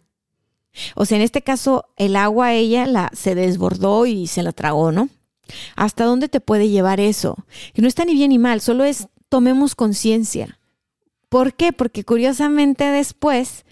O 0.94 1.04
sea, 1.04 1.16
en 1.16 1.22
este 1.22 1.42
caso, 1.42 1.86
el 1.96 2.14
agua 2.16 2.52
ella 2.52 2.86
la, 2.86 3.10
se 3.12 3.34
desbordó 3.34 4.06
y 4.06 4.26
se 4.26 4.42
la 4.42 4.52
tragó, 4.52 4.92
¿no? 4.92 5.08
¿Hasta 5.74 6.04
dónde 6.04 6.28
te 6.28 6.40
puede 6.40 6.68
llevar 6.68 7.00
eso? 7.00 7.36
Que 7.74 7.82
no 7.82 7.88
está 7.88 8.04
ni 8.04 8.14
bien 8.14 8.30
ni 8.30 8.38
mal, 8.38 8.60
solo 8.60 8.84
es 8.84 9.08
tomemos 9.28 9.74
conciencia. 9.74 10.58
¿Por 11.28 11.54
qué? 11.54 11.72
Porque 11.72 12.04
curiosamente 12.04 12.84
después 12.84 13.64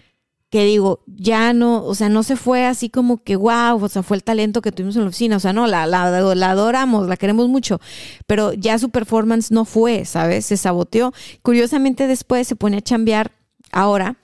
que 0.49 0.65
digo, 0.65 1.03
ya 1.05 1.53
no, 1.53 1.85
o 1.85 1.93
sea, 1.93 2.09
no 2.09 2.23
se 2.23 2.35
fue 2.35 2.65
así 2.65 2.89
como 2.89 3.23
que 3.23 3.35
wow, 3.35 3.83
o 3.83 3.89
sea, 3.89 4.01
fue 4.01 4.17
el 4.17 4.23
talento 4.23 4.61
que 4.61 4.71
tuvimos 4.71 4.95
en 4.95 5.03
la 5.03 5.09
oficina, 5.09 5.37
o 5.37 5.39
sea, 5.39 5.53
no, 5.53 5.67
la, 5.67 5.85
la, 5.85 6.09
la, 6.09 6.49
adoramos, 6.49 7.07
la 7.07 7.17
queremos 7.17 7.47
mucho, 7.47 7.79
pero 8.25 8.53
ya 8.53 8.79
su 8.79 8.89
performance 8.89 9.51
no 9.51 9.65
fue, 9.65 10.05
¿sabes? 10.05 10.47
Se 10.47 10.57
saboteó. 10.57 11.13
Curiosamente 11.43 12.07
después 12.07 12.47
se 12.47 12.55
pone 12.55 12.77
a 12.77 12.81
chambear 12.81 13.31
ahora 13.71 14.17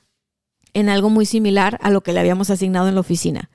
en 0.73 0.89
algo 0.89 1.09
muy 1.11 1.27
similar 1.27 1.77
a 1.81 1.91
lo 1.91 2.01
que 2.01 2.11
le 2.11 2.19
habíamos 2.19 2.49
asignado 2.49 2.87
en 2.87 2.95
la 2.95 3.01
oficina. 3.01 3.51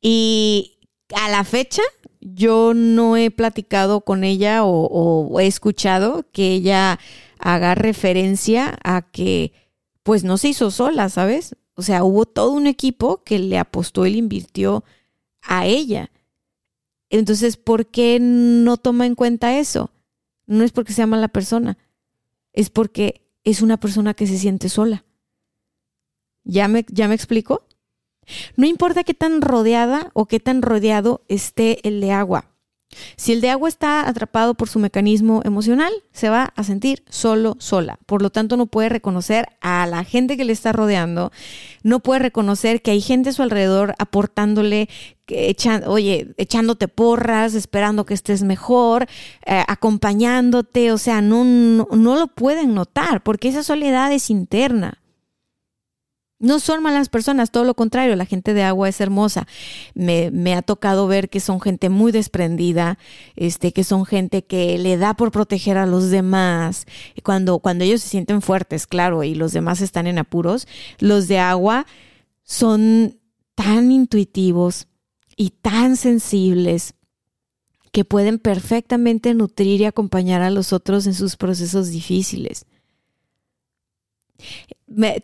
Y 0.00 0.78
a 1.14 1.28
la 1.28 1.42
fecha 1.42 1.82
yo 2.20 2.74
no 2.74 3.16
he 3.16 3.32
platicado 3.32 4.02
con 4.02 4.22
ella 4.22 4.64
o, 4.64 4.86
o 4.86 5.40
he 5.40 5.46
escuchado 5.48 6.24
que 6.32 6.52
ella 6.52 7.00
haga 7.40 7.74
referencia 7.74 8.78
a 8.84 9.02
que 9.02 9.52
pues 10.06 10.22
no 10.22 10.38
se 10.38 10.46
hizo 10.46 10.70
sola, 10.70 11.08
¿sabes? 11.08 11.56
O 11.74 11.82
sea, 11.82 12.04
hubo 12.04 12.26
todo 12.26 12.52
un 12.52 12.68
equipo 12.68 13.24
que 13.24 13.40
le 13.40 13.58
apostó 13.58 14.06
y 14.06 14.12
le 14.12 14.18
invirtió 14.18 14.84
a 15.42 15.66
ella. 15.66 16.12
Entonces, 17.10 17.56
¿por 17.56 17.88
qué 17.88 18.18
no 18.20 18.76
toma 18.76 19.06
en 19.06 19.16
cuenta 19.16 19.58
eso? 19.58 19.90
No 20.46 20.62
es 20.62 20.70
porque 20.70 20.92
sea 20.92 21.08
mala 21.08 21.26
persona, 21.26 21.76
es 22.52 22.70
porque 22.70 23.26
es 23.42 23.62
una 23.62 23.80
persona 23.80 24.14
que 24.14 24.28
se 24.28 24.38
siente 24.38 24.68
sola. 24.68 25.04
¿Ya 26.44 26.68
me, 26.68 26.86
ya 26.88 27.08
me 27.08 27.16
explico? 27.16 27.66
No 28.56 28.64
importa 28.64 29.02
qué 29.02 29.12
tan 29.12 29.42
rodeada 29.42 30.12
o 30.14 30.26
qué 30.26 30.38
tan 30.38 30.62
rodeado 30.62 31.24
esté 31.26 31.80
el 31.82 32.00
de 32.00 32.12
agua. 32.12 32.54
Si 33.16 33.32
el 33.32 33.40
de 33.40 33.50
agua 33.50 33.68
está 33.68 34.08
atrapado 34.08 34.54
por 34.54 34.68
su 34.68 34.78
mecanismo 34.78 35.42
emocional, 35.44 35.92
se 36.12 36.30
va 36.30 36.52
a 36.56 36.64
sentir 36.64 37.04
solo, 37.08 37.56
sola. 37.58 37.98
Por 38.06 38.22
lo 38.22 38.30
tanto, 38.30 38.56
no 38.56 38.66
puede 38.66 38.88
reconocer 38.88 39.48
a 39.60 39.86
la 39.86 40.04
gente 40.04 40.36
que 40.36 40.44
le 40.44 40.52
está 40.52 40.72
rodeando, 40.72 41.32
no 41.82 42.00
puede 42.00 42.20
reconocer 42.20 42.82
que 42.82 42.92
hay 42.92 43.00
gente 43.00 43.30
a 43.30 43.32
su 43.32 43.42
alrededor 43.42 43.94
aportándole, 43.98 44.88
oye, 45.86 46.34
echándote 46.36 46.88
porras, 46.88 47.54
esperando 47.54 48.06
que 48.06 48.14
estés 48.14 48.42
mejor, 48.42 49.06
eh, 49.44 49.62
acompañándote, 49.66 50.92
o 50.92 50.98
sea, 50.98 51.20
no, 51.20 51.44
no 51.44 52.16
lo 52.16 52.26
pueden 52.28 52.74
notar 52.74 53.22
porque 53.22 53.48
esa 53.48 53.62
soledad 53.62 54.12
es 54.12 54.30
interna. 54.30 55.02
No 56.46 56.60
son 56.60 56.80
malas 56.80 57.08
personas, 57.08 57.50
todo 57.50 57.64
lo 57.64 57.74
contrario, 57.74 58.14
la 58.14 58.24
gente 58.24 58.54
de 58.54 58.62
agua 58.62 58.88
es 58.88 59.00
hermosa. 59.00 59.48
Me, 59.94 60.54
ha 60.54 60.62
tocado 60.62 61.08
ver 61.08 61.28
que 61.28 61.40
son 61.40 61.60
gente 61.60 61.88
muy 61.88 62.12
desprendida, 62.12 62.98
este, 63.34 63.72
que 63.72 63.82
son 63.82 64.06
gente 64.06 64.44
que 64.44 64.78
le 64.78 64.96
da 64.96 65.14
por 65.14 65.32
proteger 65.32 65.76
a 65.76 65.86
los 65.86 66.10
demás. 66.10 66.86
Cuando, 67.24 67.58
cuando 67.58 67.82
ellos 67.82 68.00
se 68.00 68.08
sienten 68.08 68.42
fuertes, 68.42 68.86
claro, 68.86 69.24
y 69.24 69.34
los 69.34 69.52
demás 69.52 69.80
están 69.80 70.06
en 70.06 70.18
apuros, 70.18 70.68
los 71.00 71.26
de 71.26 71.40
agua 71.40 71.84
son 72.44 73.18
tan 73.56 73.90
intuitivos 73.90 74.86
y 75.36 75.50
tan 75.50 75.96
sensibles 75.96 76.94
que 77.90 78.04
pueden 78.04 78.38
perfectamente 78.38 79.34
nutrir 79.34 79.80
y 79.80 79.84
acompañar 79.84 80.42
a 80.42 80.50
los 80.50 80.72
otros 80.72 81.08
en 81.08 81.14
sus 81.14 81.34
procesos 81.34 81.90
difíciles 81.90 82.66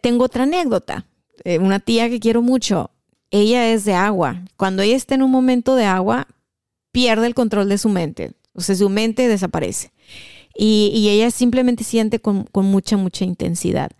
tengo 0.00 0.24
otra 0.24 0.44
anécdota. 0.44 1.06
Eh, 1.44 1.58
una 1.58 1.80
tía 1.80 2.08
que 2.08 2.20
quiero 2.20 2.42
mucho, 2.42 2.90
ella 3.30 3.72
es 3.72 3.84
de 3.84 3.94
agua. 3.94 4.44
Cuando 4.56 4.82
ella 4.82 4.96
está 4.96 5.14
en 5.14 5.22
un 5.22 5.30
momento 5.30 5.74
de 5.74 5.84
agua, 5.84 6.28
pierde 6.92 7.26
el 7.26 7.34
control 7.34 7.68
de 7.68 7.78
su 7.78 7.88
mente. 7.88 8.32
O 8.54 8.60
sea, 8.60 8.76
su 8.76 8.88
mente 8.88 9.28
desaparece. 9.28 9.92
Y, 10.54 11.08
ella 11.08 11.30
simplemente 11.30 11.82
siente 11.82 12.20
con, 12.20 12.44
con 12.44 12.66
mucha, 12.66 12.96
mucha 12.98 13.24
intensidad. 13.24 13.90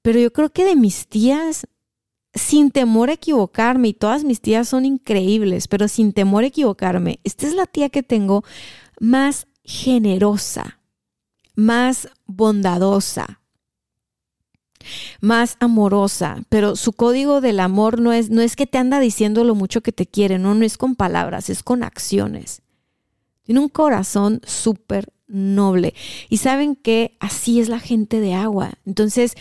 Pero 0.00 0.18
yo 0.18 0.32
creo 0.32 0.50
que 0.50 0.64
de 0.64 0.74
mis 0.74 1.06
tías, 1.06 1.66
sin 2.34 2.70
temor 2.70 3.10
a 3.10 3.14
equivocarme, 3.14 3.88
y 3.88 3.92
todas 3.92 4.24
mis 4.24 4.40
tías 4.40 4.68
son 4.68 4.86
increíbles, 4.86 5.68
pero 5.68 5.86
sin 5.88 6.14
temor 6.14 6.44
a 6.44 6.46
equivocarme, 6.46 7.20
esta 7.24 7.46
es 7.46 7.54
la 7.54 7.66
tía 7.66 7.90
que 7.90 8.02
tengo 8.02 8.42
más 8.98 9.46
generosa, 9.64 10.80
más 11.54 12.08
bondadosa, 12.26 13.41
más 15.20 15.56
amorosa, 15.60 16.42
pero 16.48 16.76
su 16.76 16.92
código 16.92 17.40
del 17.40 17.60
amor 17.60 18.00
no 18.00 18.12
es, 18.12 18.30
no 18.30 18.42
es 18.42 18.56
que 18.56 18.66
te 18.66 18.78
anda 18.78 19.00
diciendo 19.00 19.44
lo 19.44 19.54
mucho 19.54 19.80
que 19.80 19.92
te 19.92 20.06
quiere, 20.06 20.38
no, 20.38 20.54
no 20.54 20.64
es 20.64 20.78
con 20.78 20.94
palabras, 20.94 21.50
es 21.50 21.62
con 21.62 21.82
acciones. 21.82 22.62
Tiene 23.44 23.60
un 23.60 23.68
corazón 23.68 24.40
súper 24.44 25.12
noble. 25.26 25.94
Y 26.28 26.36
saben 26.36 26.76
que 26.76 27.16
así 27.20 27.60
es 27.60 27.68
la 27.68 27.80
gente 27.80 28.20
de 28.20 28.34
agua. 28.34 28.74
Entonces, 28.86 29.34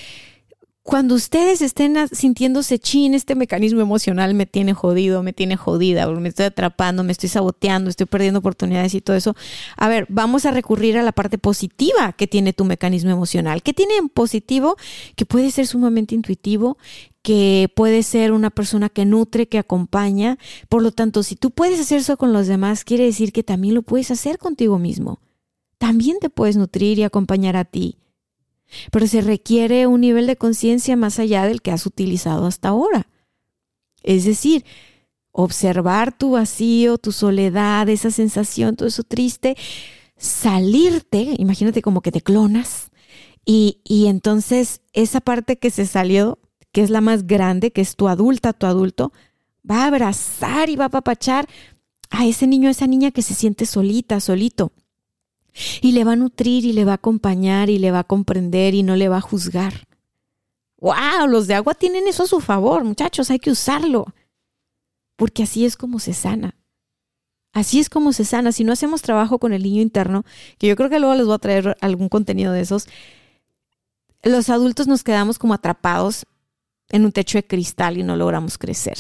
cuando 0.83 1.13
ustedes 1.13 1.61
estén 1.61 1.95
sintiéndose 2.11 2.79
chin, 2.79 3.13
este 3.13 3.35
mecanismo 3.35 3.81
emocional 3.81 4.33
me 4.33 4.47
tiene 4.47 4.73
jodido, 4.73 5.21
me 5.21 5.31
tiene 5.31 5.55
jodida, 5.55 6.07
me 6.07 6.29
estoy 6.29 6.45
atrapando, 6.45 7.03
me 7.03 7.11
estoy 7.11 7.29
saboteando, 7.29 7.89
estoy 7.89 8.07
perdiendo 8.07 8.39
oportunidades 8.39 8.95
y 8.95 9.01
todo 9.01 9.15
eso. 9.15 9.35
A 9.77 9.87
ver, 9.89 10.07
vamos 10.09 10.45
a 10.45 10.51
recurrir 10.51 10.97
a 10.97 11.03
la 11.03 11.11
parte 11.11 11.37
positiva 11.37 12.13
que 12.13 12.25
tiene 12.25 12.53
tu 12.53 12.65
mecanismo 12.65 13.11
emocional. 13.11 13.61
¿Qué 13.61 13.73
tiene 13.73 13.95
en 13.97 14.09
positivo? 14.09 14.75
Que 15.15 15.27
puede 15.27 15.51
ser 15.51 15.67
sumamente 15.67 16.15
intuitivo, 16.15 16.79
que 17.21 17.71
puede 17.75 18.01
ser 18.01 18.31
una 18.31 18.49
persona 18.49 18.89
que 18.89 19.05
nutre, 19.05 19.47
que 19.47 19.59
acompaña. 19.59 20.39
Por 20.67 20.81
lo 20.81 20.91
tanto, 20.91 21.21
si 21.21 21.35
tú 21.35 21.51
puedes 21.51 21.79
hacer 21.79 21.99
eso 21.99 22.17
con 22.17 22.33
los 22.33 22.47
demás, 22.47 22.83
quiere 22.85 23.05
decir 23.05 23.33
que 23.33 23.43
también 23.43 23.75
lo 23.75 23.83
puedes 23.83 24.09
hacer 24.09 24.39
contigo 24.39 24.79
mismo. 24.79 25.19
También 25.77 26.17
te 26.19 26.31
puedes 26.31 26.57
nutrir 26.57 26.97
y 26.97 27.03
acompañar 27.03 27.55
a 27.55 27.65
ti 27.65 28.00
pero 28.91 29.07
se 29.07 29.21
requiere 29.21 29.87
un 29.87 30.01
nivel 30.01 30.27
de 30.27 30.37
conciencia 30.37 30.95
más 30.95 31.19
allá 31.19 31.45
del 31.45 31.61
que 31.61 31.71
has 31.71 31.85
utilizado 31.85 32.45
hasta 32.45 32.69
ahora. 32.69 33.07
Es 34.03 34.25
decir, 34.25 34.65
observar 35.31 36.17
tu 36.17 36.31
vacío, 36.31 36.97
tu 36.97 37.11
soledad, 37.11 37.87
esa 37.89 38.11
sensación, 38.11 38.75
todo 38.75 38.87
eso 38.87 39.03
triste, 39.03 39.55
salirte, 40.17 41.35
imagínate 41.37 41.81
como 41.81 42.01
que 42.01 42.11
te 42.11 42.21
clonas, 42.21 42.91
y, 43.45 43.81
y 43.83 44.07
entonces 44.07 44.81
esa 44.93 45.19
parte 45.19 45.57
que 45.57 45.71
se 45.71 45.85
salió, 45.85 46.39
que 46.71 46.81
es 46.81 46.89
la 46.89 47.01
más 47.01 47.25
grande, 47.25 47.71
que 47.71 47.81
es 47.81 47.95
tu 47.95 48.07
adulta, 48.07 48.53
tu 48.53 48.65
adulto, 48.65 49.11
va 49.69 49.83
a 49.83 49.87
abrazar 49.87 50.69
y 50.69 50.75
va 50.75 50.85
a 50.85 50.87
apapachar 50.87 51.47
a 52.09 52.25
ese 52.25 52.45
niño, 52.45 52.67
a 52.67 52.71
esa 52.71 52.87
niña 52.87 53.11
que 53.11 53.21
se 53.21 53.33
siente 53.33 53.65
solita, 53.65 54.19
solito. 54.19 54.71
Y 55.81 55.91
le 55.91 56.03
va 56.03 56.13
a 56.13 56.15
nutrir 56.15 56.65
y 56.65 56.73
le 56.73 56.85
va 56.85 56.93
a 56.93 56.95
acompañar 56.95 57.69
y 57.69 57.77
le 57.77 57.91
va 57.91 57.99
a 57.99 58.03
comprender 58.03 58.73
y 58.73 58.83
no 58.83 58.95
le 58.95 59.09
va 59.09 59.17
a 59.17 59.21
juzgar. 59.21 59.87
¡Wow! 60.77 61.27
Los 61.27 61.47
de 61.47 61.53
agua 61.53 61.73
tienen 61.75 62.07
eso 62.07 62.23
a 62.23 62.27
su 62.27 62.39
favor, 62.39 62.83
muchachos, 62.83 63.29
hay 63.29 63.39
que 63.39 63.51
usarlo. 63.51 64.07
Porque 65.15 65.43
así 65.43 65.65
es 65.65 65.77
como 65.77 65.99
se 65.99 66.13
sana. 66.13 66.55
Así 67.53 67.79
es 67.79 67.89
como 67.89 68.13
se 68.13 68.25
sana. 68.25 68.51
Si 68.51 68.63
no 68.63 68.73
hacemos 68.73 69.01
trabajo 69.01 69.37
con 69.37 69.53
el 69.53 69.63
niño 69.63 69.81
interno, 69.81 70.23
que 70.57 70.67
yo 70.67 70.75
creo 70.75 70.89
que 70.89 70.99
luego 70.99 71.15
les 71.15 71.25
voy 71.25 71.35
a 71.35 71.39
traer 71.39 71.77
algún 71.81 72.09
contenido 72.09 72.53
de 72.53 72.61
esos, 72.61 72.87
los 74.23 74.49
adultos 74.49 74.87
nos 74.87 75.03
quedamos 75.03 75.37
como 75.37 75.53
atrapados 75.53 76.25
en 76.89 77.05
un 77.05 77.11
techo 77.11 77.37
de 77.37 77.45
cristal 77.45 77.97
y 77.97 78.03
no 78.03 78.15
logramos 78.15 78.57
crecer. 78.57 78.97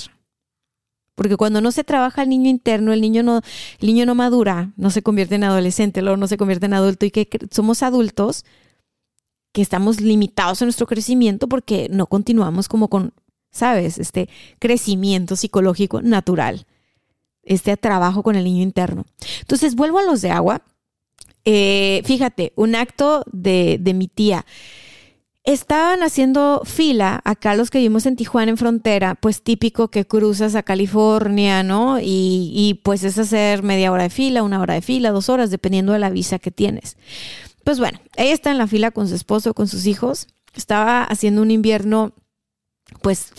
Porque 1.15 1.37
cuando 1.37 1.61
no 1.61 1.71
se 1.71 1.83
trabaja 1.83 2.23
el 2.23 2.29
niño 2.29 2.49
interno, 2.49 2.93
el 2.93 3.01
niño 3.01 3.21
no, 3.23 3.41
niño 3.81 4.05
no 4.05 4.15
madura, 4.15 4.71
no 4.77 4.89
se 4.89 5.01
convierte 5.01 5.35
en 5.35 5.43
adolescente, 5.43 6.01
luego 6.01 6.17
no 6.17 6.27
se 6.27 6.37
convierte 6.37 6.65
en 6.65 6.73
adulto 6.73 7.05
y 7.05 7.11
que 7.11 7.27
somos 7.51 7.83
adultos 7.83 8.45
que 9.51 9.61
estamos 9.61 9.99
limitados 9.99 10.61
en 10.61 10.67
nuestro 10.67 10.87
crecimiento 10.87 11.47
porque 11.47 11.87
no 11.91 12.07
continuamos 12.07 12.69
como 12.69 12.87
con, 12.87 13.13
¿sabes? 13.51 13.97
Este 13.97 14.29
crecimiento 14.59 15.35
psicológico 15.35 16.01
natural, 16.01 16.65
este 17.43 17.75
trabajo 17.75 18.23
con 18.23 18.35
el 18.35 18.45
niño 18.45 18.63
interno. 18.63 19.05
Entonces, 19.41 19.75
vuelvo 19.75 19.99
a 19.99 20.03
los 20.03 20.21
de 20.21 20.31
agua. 20.31 20.61
Eh, 21.43 22.01
fíjate, 22.05 22.53
un 22.55 22.75
acto 22.75 23.23
de, 23.31 23.77
de 23.81 23.93
mi 23.93 24.07
tía 24.07 24.45
estaban 25.43 26.03
haciendo 26.03 26.61
fila 26.65 27.21
acá 27.23 27.55
los 27.55 27.69
que 27.71 27.79
vivimos 27.79 28.05
en 28.05 28.15
Tijuana 28.15 28.51
en 28.51 28.57
frontera, 28.57 29.15
pues 29.15 29.41
típico 29.41 29.89
que 29.89 30.05
cruzas 30.05 30.55
a 30.55 30.63
California, 30.63 31.63
¿no? 31.63 31.99
Y, 31.99 32.51
y, 32.53 32.75
pues 32.83 33.03
es 33.03 33.17
hacer 33.17 33.63
media 33.63 33.91
hora 33.91 34.03
de 34.03 34.09
fila, 34.09 34.43
una 34.43 34.59
hora 34.59 34.75
de 34.75 34.81
fila, 34.81 35.11
dos 35.11 35.29
horas, 35.29 35.49
dependiendo 35.49 35.93
de 35.93 35.99
la 35.99 36.09
visa 36.09 36.39
que 36.39 36.51
tienes. 36.51 36.97
Pues 37.63 37.79
bueno, 37.79 37.99
ella 38.15 38.33
está 38.33 38.51
en 38.51 38.57
la 38.57 38.67
fila 38.67 38.91
con 38.91 39.07
su 39.07 39.15
esposo, 39.15 39.53
con 39.53 39.67
sus 39.67 39.85
hijos. 39.85 40.27
Estaba 40.55 41.03
haciendo 41.03 41.41
un 41.41 41.51
invierno, 41.51 42.13
pues 43.01 43.31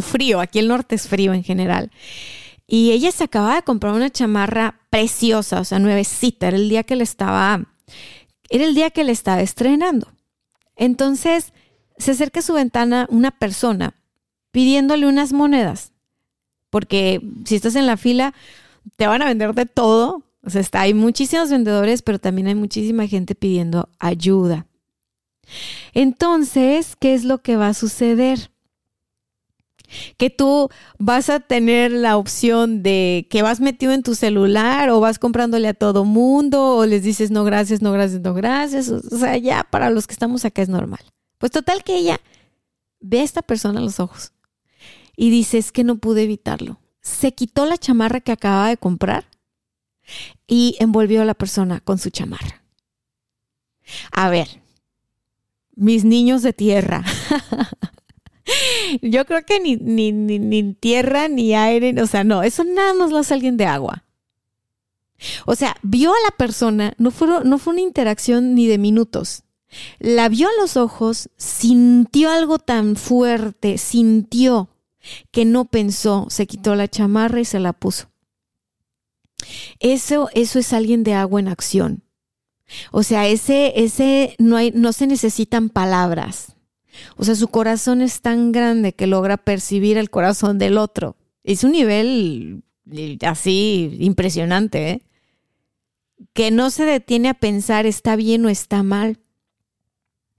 frío, 0.00 0.40
aquí 0.40 0.58
el 0.58 0.68
norte 0.68 0.94
es 0.94 1.08
frío 1.08 1.32
en 1.32 1.44
general. 1.44 1.90
Y 2.66 2.90
ella 2.90 3.12
se 3.12 3.24
acaba 3.24 3.54
de 3.54 3.62
comprar 3.62 3.94
una 3.94 4.10
chamarra 4.10 4.80
preciosa, 4.90 5.60
o 5.60 5.64
sea, 5.64 5.78
nuevecita, 5.78 6.48
era 6.48 6.56
el 6.56 6.68
día 6.68 6.82
que 6.82 6.96
le 6.96 7.04
estaba, 7.04 7.64
era 8.48 8.64
el 8.64 8.74
día 8.74 8.90
que 8.90 9.04
le 9.04 9.12
estaba 9.12 9.40
estrenando. 9.40 10.08
Entonces 10.76 11.52
se 11.98 12.12
acerca 12.12 12.40
a 12.40 12.42
su 12.42 12.52
ventana 12.52 13.06
una 13.10 13.30
persona 13.30 13.94
pidiéndole 14.50 15.06
unas 15.06 15.32
monedas, 15.32 15.92
porque 16.70 17.20
si 17.44 17.56
estás 17.56 17.74
en 17.76 17.86
la 17.86 17.96
fila, 17.96 18.34
te 18.96 19.06
van 19.06 19.22
a 19.22 19.26
vender 19.26 19.54
de 19.54 19.66
todo. 19.66 20.22
O 20.42 20.50
sea, 20.50 20.60
está, 20.60 20.82
hay 20.82 20.94
muchísimos 20.94 21.50
vendedores, 21.50 22.02
pero 22.02 22.18
también 22.18 22.46
hay 22.46 22.54
muchísima 22.54 23.06
gente 23.06 23.34
pidiendo 23.34 23.88
ayuda. 23.98 24.66
Entonces, 25.92 26.96
¿qué 26.96 27.14
es 27.14 27.24
lo 27.24 27.38
que 27.38 27.56
va 27.56 27.68
a 27.68 27.74
suceder? 27.74 28.50
Que 30.16 30.30
tú 30.30 30.68
vas 30.98 31.30
a 31.30 31.40
tener 31.40 31.92
la 31.92 32.16
opción 32.16 32.82
de 32.82 33.26
que 33.30 33.42
vas 33.42 33.60
metido 33.60 33.92
en 33.92 34.02
tu 34.02 34.14
celular 34.14 34.90
o 34.90 35.00
vas 35.00 35.18
comprándole 35.18 35.68
a 35.68 35.74
todo 35.74 36.04
mundo 36.04 36.76
o 36.76 36.86
les 36.86 37.02
dices 37.02 37.30
no 37.30 37.44
gracias, 37.44 37.82
no 37.82 37.92
gracias, 37.92 38.20
no 38.20 38.34
gracias. 38.34 38.88
O 38.88 39.18
sea, 39.18 39.36
ya 39.36 39.64
para 39.64 39.90
los 39.90 40.06
que 40.06 40.12
estamos 40.12 40.44
acá 40.44 40.62
es 40.62 40.68
normal. 40.68 41.00
Pues 41.38 41.52
total 41.52 41.84
que 41.84 41.96
ella 41.96 42.20
ve 43.00 43.20
a 43.20 43.24
esta 43.24 43.42
persona 43.42 43.80
a 43.80 43.82
los 43.82 44.00
ojos 44.00 44.32
y 45.16 45.30
dice 45.30 45.58
es 45.58 45.72
que 45.72 45.84
no 45.84 45.96
pude 45.96 46.22
evitarlo. 46.22 46.80
Se 47.00 47.32
quitó 47.32 47.66
la 47.66 47.78
chamarra 47.78 48.20
que 48.20 48.32
acababa 48.32 48.68
de 48.68 48.76
comprar 48.76 49.26
y 50.46 50.76
envolvió 50.80 51.22
a 51.22 51.24
la 51.24 51.34
persona 51.34 51.80
con 51.80 51.98
su 51.98 52.10
chamarra. 52.10 52.62
A 54.10 54.28
ver, 54.30 54.60
mis 55.74 56.04
niños 56.04 56.42
de 56.42 56.52
tierra. 56.52 57.04
Yo 59.02 59.24
creo 59.24 59.44
que 59.44 59.60
ni, 59.60 59.76
ni, 59.76 60.12
ni, 60.12 60.74
tierra 60.74 61.28
ni 61.28 61.54
aire, 61.54 62.00
o 62.00 62.06
sea, 62.06 62.24
no, 62.24 62.42
eso 62.42 62.64
nada 62.64 62.94
más 62.94 63.10
lo 63.10 63.18
hace 63.18 63.34
alguien 63.34 63.56
de 63.56 63.66
agua. 63.66 64.04
O 65.46 65.54
sea, 65.54 65.76
vio 65.82 66.10
a 66.10 66.20
la 66.24 66.36
persona, 66.36 66.94
no 66.98 67.10
fue, 67.10 67.28
no 67.44 67.58
fue 67.58 67.72
una 67.72 67.82
interacción 67.82 68.54
ni 68.54 68.66
de 68.66 68.78
minutos. 68.78 69.44
La 69.98 70.28
vio 70.28 70.48
a 70.48 70.60
los 70.60 70.76
ojos, 70.76 71.30
sintió 71.36 72.30
algo 72.30 72.58
tan 72.58 72.96
fuerte, 72.96 73.78
sintió 73.78 74.68
que 75.30 75.44
no 75.44 75.66
pensó, 75.66 76.26
se 76.30 76.46
quitó 76.46 76.74
la 76.74 76.88
chamarra 76.88 77.40
y 77.40 77.44
se 77.44 77.60
la 77.60 77.72
puso. 77.72 78.10
Eso, 79.80 80.28
eso 80.34 80.58
es 80.58 80.72
alguien 80.72 81.04
de 81.04 81.14
agua 81.14 81.40
en 81.40 81.48
acción. 81.48 82.02
O 82.90 83.02
sea, 83.02 83.28
ese, 83.28 83.72
ese 83.76 84.34
no 84.38 84.56
hay, 84.56 84.72
no 84.72 84.92
se 84.92 85.06
necesitan 85.06 85.68
palabras. 85.68 86.55
O 87.16 87.24
sea, 87.24 87.34
su 87.34 87.48
corazón 87.48 88.02
es 88.02 88.20
tan 88.20 88.52
grande 88.52 88.92
que 88.92 89.06
logra 89.06 89.36
percibir 89.36 89.98
el 89.98 90.10
corazón 90.10 90.58
del 90.58 90.78
otro. 90.78 91.16
Es 91.44 91.64
un 91.64 91.72
nivel 91.72 92.62
eh, 92.90 93.18
así 93.22 93.96
impresionante, 94.00 94.90
¿eh? 94.90 95.02
que 96.32 96.50
no 96.50 96.70
se 96.70 96.84
detiene 96.84 97.28
a 97.28 97.34
pensar 97.34 97.86
está 97.86 98.16
bien 98.16 98.44
o 98.44 98.48
está 98.48 98.82
mal, 98.82 99.18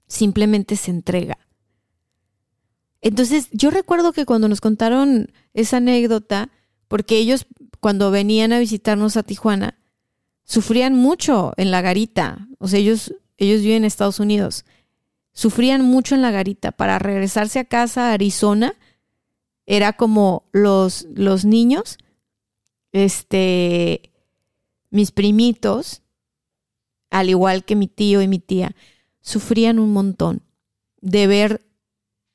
simplemente 0.06 0.76
se 0.76 0.90
entrega. 0.90 1.38
Entonces, 3.00 3.48
yo 3.52 3.70
recuerdo 3.70 4.12
que 4.12 4.26
cuando 4.26 4.48
nos 4.48 4.60
contaron 4.60 5.30
esa 5.54 5.76
anécdota, 5.76 6.50
porque 6.88 7.18
ellos 7.18 7.46
cuando 7.80 8.10
venían 8.10 8.52
a 8.52 8.58
visitarnos 8.58 9.16
a 9.16 9.22
Tijuana, 9.22 9.78
sufrían 10.44 10.94
mucho 10.94 11.52
en 11.56 11.70
la 11.70 11.80
garita, 11.80 12.48
o 12.58 12.66
sea, 12.66 12.80
ellos, 12.80 13.14
ellos 13.36 13.60
viven 13.60 13.78
en 13.78 13.84
Estados 13.84 14.18
Unidos 14.18 14.64
sufrían 15.38 15.82
mucho 15.82 16.16
en 16.16 16.22
la 16.22 16.32
garita. 16.32 16.72
Para 16.72 16.98
regresarse 16.98 17.60
a 17.60 17.64
casa 17.64 18.08
a 18.08 18.12
Arizona, 18.12 18.74
era 19.66 19.92
como 19.92 20.48
los, 20.50 21.06
los 21.14 21.44
niños, 21.44 21.96
este, 22.90 24.10
mis 24.90 25.12
primitos, 25.12 26.02
al 27.10 27.30
igual 27.30 27.64
que 27.64 27.76
mi 27.76 27.86
tío 27.86 28.20
y 28.20 28.26
mi 28.26 28.40
tía, 28.40 28.74
sufrían 29.20 29.78
un 29.78 29.92
montón 29.92 30.42
de 31.00 31.28
ver 31.28 31.64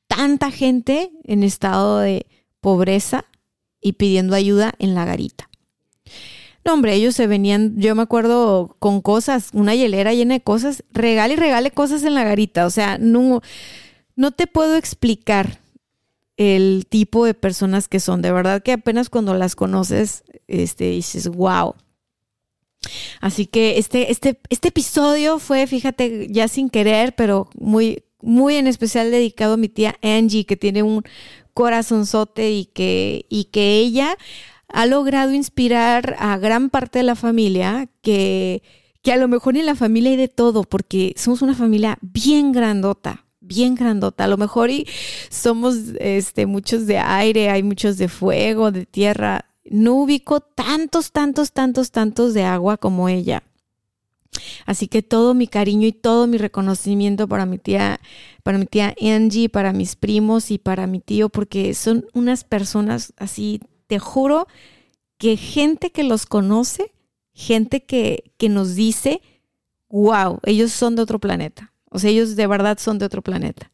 tanta 0.07 0.49
gente 0.49 1.11
en 1.25 1.43
estado 1.43 1.99
de 1.99 2.25
pobreza 2.61 3.25
y 3.81 3.93
pidiendo 3.93 4.33
ayuda 4.33 4.75
en 4.79 4.95
la 4.95 5.03
garita. 5.03 5.49
No, 6.65 6.73
hombre, 6.73 6.93
ellos 6.93 7.15
se 7.15 7.27
venían, 7.27 7.75
yo 7.77 7.93
me 7.95 8.03
acuerdo 8.03 8.75
con 8.79 9.01
cosas, 9.01 9.49
una 9.53 9.75
hielera 9.75 10.13
llena 10.13 10.35
de 10.35 10.41
cosas, 10.41 10.83
regale 10.91 11.33
y 11.33 11.37
regale 11.37 11.71
cosas 11.71 12.03
en 12.03 12.13
la 12.13 12.23
garita. 12.23 12.65
O 12.65 12.69
sea, 12.69 12.97
no, 12.97 13.41
no 14.15 14.31
te 14.31 14.47
puedo 14.47 14.75
explicar 14.77 15.59
el 16.37 16.85
tipo 16.89 17.25
de 17.25 17.33
personas 17.33 17.87
que 17.87 17.99
son. 17.99 18.21
De 18.21 18.31
verdad 18.31 18.63
que 18.63 18.71
apenas 18.71 19.09
cuando 19.09 19.33
las 19.33 19.55
conoces, 19.55 20.23
este, 20.47 20.91
dices, 20.91 21.27
wow. 21.27 21.75
Así 23.21 23.45
que 23.45 23.77
este, 23.77 24.11
este, 24.11 24.39
este 24.49 24.69
episodio 24.69 25.39
fue, 25.39 25.67
fíjate, 25.67 26.27
ya 26.29 26.47
sin 26.47 26.69
querer, 26.69 27.13
pero 27.15 27.49
muy 27.55 28.03
muy 28.23 28.55
en 28.55 28.67
especial 28.67 29.11
dedicado 29.11 29.55
a 29.55 29.57
mi 29.57 29.67
tía 29.67 29.97
Angie, 30.01 30.45
que 30.45 30.55
tiene 30.55 30.81
un 30.81 31.03
corazonzote 31.53 32.51
y 32.51 32.65
que, 32.65 33.25
y 33.29 33.45
que 33.45 33.77
ella 33.77 34.17
ha 34.73 34.87
logrado 34.87 35.33
inspirar 35.33 36.15
a 36.19 36.37
gran 36.37 36.69
parte 36.69 36.99
de 36.99 37.03
la 37.03 37.15
familia 37.15 37.87
que, 38.01 38.63
que 39.03 39.13
a 39.13 39.17
lo 39.17 39.27
mejor 39.27 39.55
en 39.55 39.67
la 39.67 39.75
familia 39.75 40.11
hay 40.11 40.17
de 40.17 40.27
todo, 40.27 40.63
porque 40.63 41.13
somos 41.15 41.43
una 41.43 41.53
familia 41.53 41.99
bien 42.01 42.51
grandota, 42.51 43.23
bien 43.39 43.75
grandota. 43.75 44.23
A 44.23 44.27
lo 44.27 44.37
mejor 44.37 44.71
y 44.71 44.87
somos 45.29 45.75
este, 45.99 46.47
muchos 46.47 46.87
de 46.87 46.97
aire, 46.97 47.51
hay 47.51 47.61
muchos 47.61 47.99
de 47.99 48.09
fuego, 48.09 48.71
de 48.71 48.87
tierra. 48.87 49.45
No 49.63 49.93
ubico 49.93 50.39
tantos, 50.39 51.11
tantos, 51.11 51.51
tantos, 51.51 51.91
tantos 51.91 52.33
de 52.33 52.43
agua 52.43 52.77
como 52.77 53.07
ella. 53.09 53.43
Así 54.65 54.87
que 54.87 55.03
todo 55.03 55.35
mi 55.35 55.45
cariño 55.45 55.87
y 55.87 55.91
todo 55.91 56.25
mi 56.25 56.39
reconocimiento 56.39 57.27
para 57.27 57.45
mi 57.45 57.59
tía, 57.59 57.99
para 58.41 58.57
mi 58.57 58.65
tía 58.65 58.95
Angie, 58.99 59.49
para 59.49 59.71
mis 59.71 59.95
primos 59.95 60.49
y 60.49 60.57
para 60.57 60.87
mi 60.87 60.99
tío, 60.99 61.29
porque 61.29 61.75
son 61.75 62.07
unas 62.13 62.43
personas 62.43 63.13
así, 63.17 63.61
te 63.93 63.99
juro 63.99 64.47
que 65.19 65.37
gente 65.37 65.91
que 65.91 66.03
los 66.03 66.25
conoce, 66.25 66.91
gente 67.31 67.85
que, 67.85 68.31
que 68.37 68.49
nos 68.49 68.73
dice, 68.73 69.21
wow, 69.89 70.39
ellos 70.45 70.71
son 70.71 70.95
de 70.95 71.03
otro 71.03 71.19
planeta. 71.19 71.71
O 71.91 71.99
sea, 71.99 72.09
ellos 72.09 72.35
de 72.35 72.47
verdad 72.47 72.79
son 72.79 72.97
de 72.97 73.05
otro 73.05 73.21
planeta. 73.21 73.71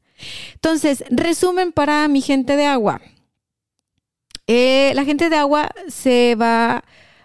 Entonces, 0.56 1.06
resumen 1.10 1.72
para 1.72 2.06
mi 2.10 2.20
gente 2.20 2.58
de 2.58 2.66
agua. 2.66 3.00
Eh, 4.46 4.92
la 4.94 5.06
gente 5.06 5.30
de 5.30 5.38
agua 5.38 5.70
se 5.88 6.36
va 6.36 6.84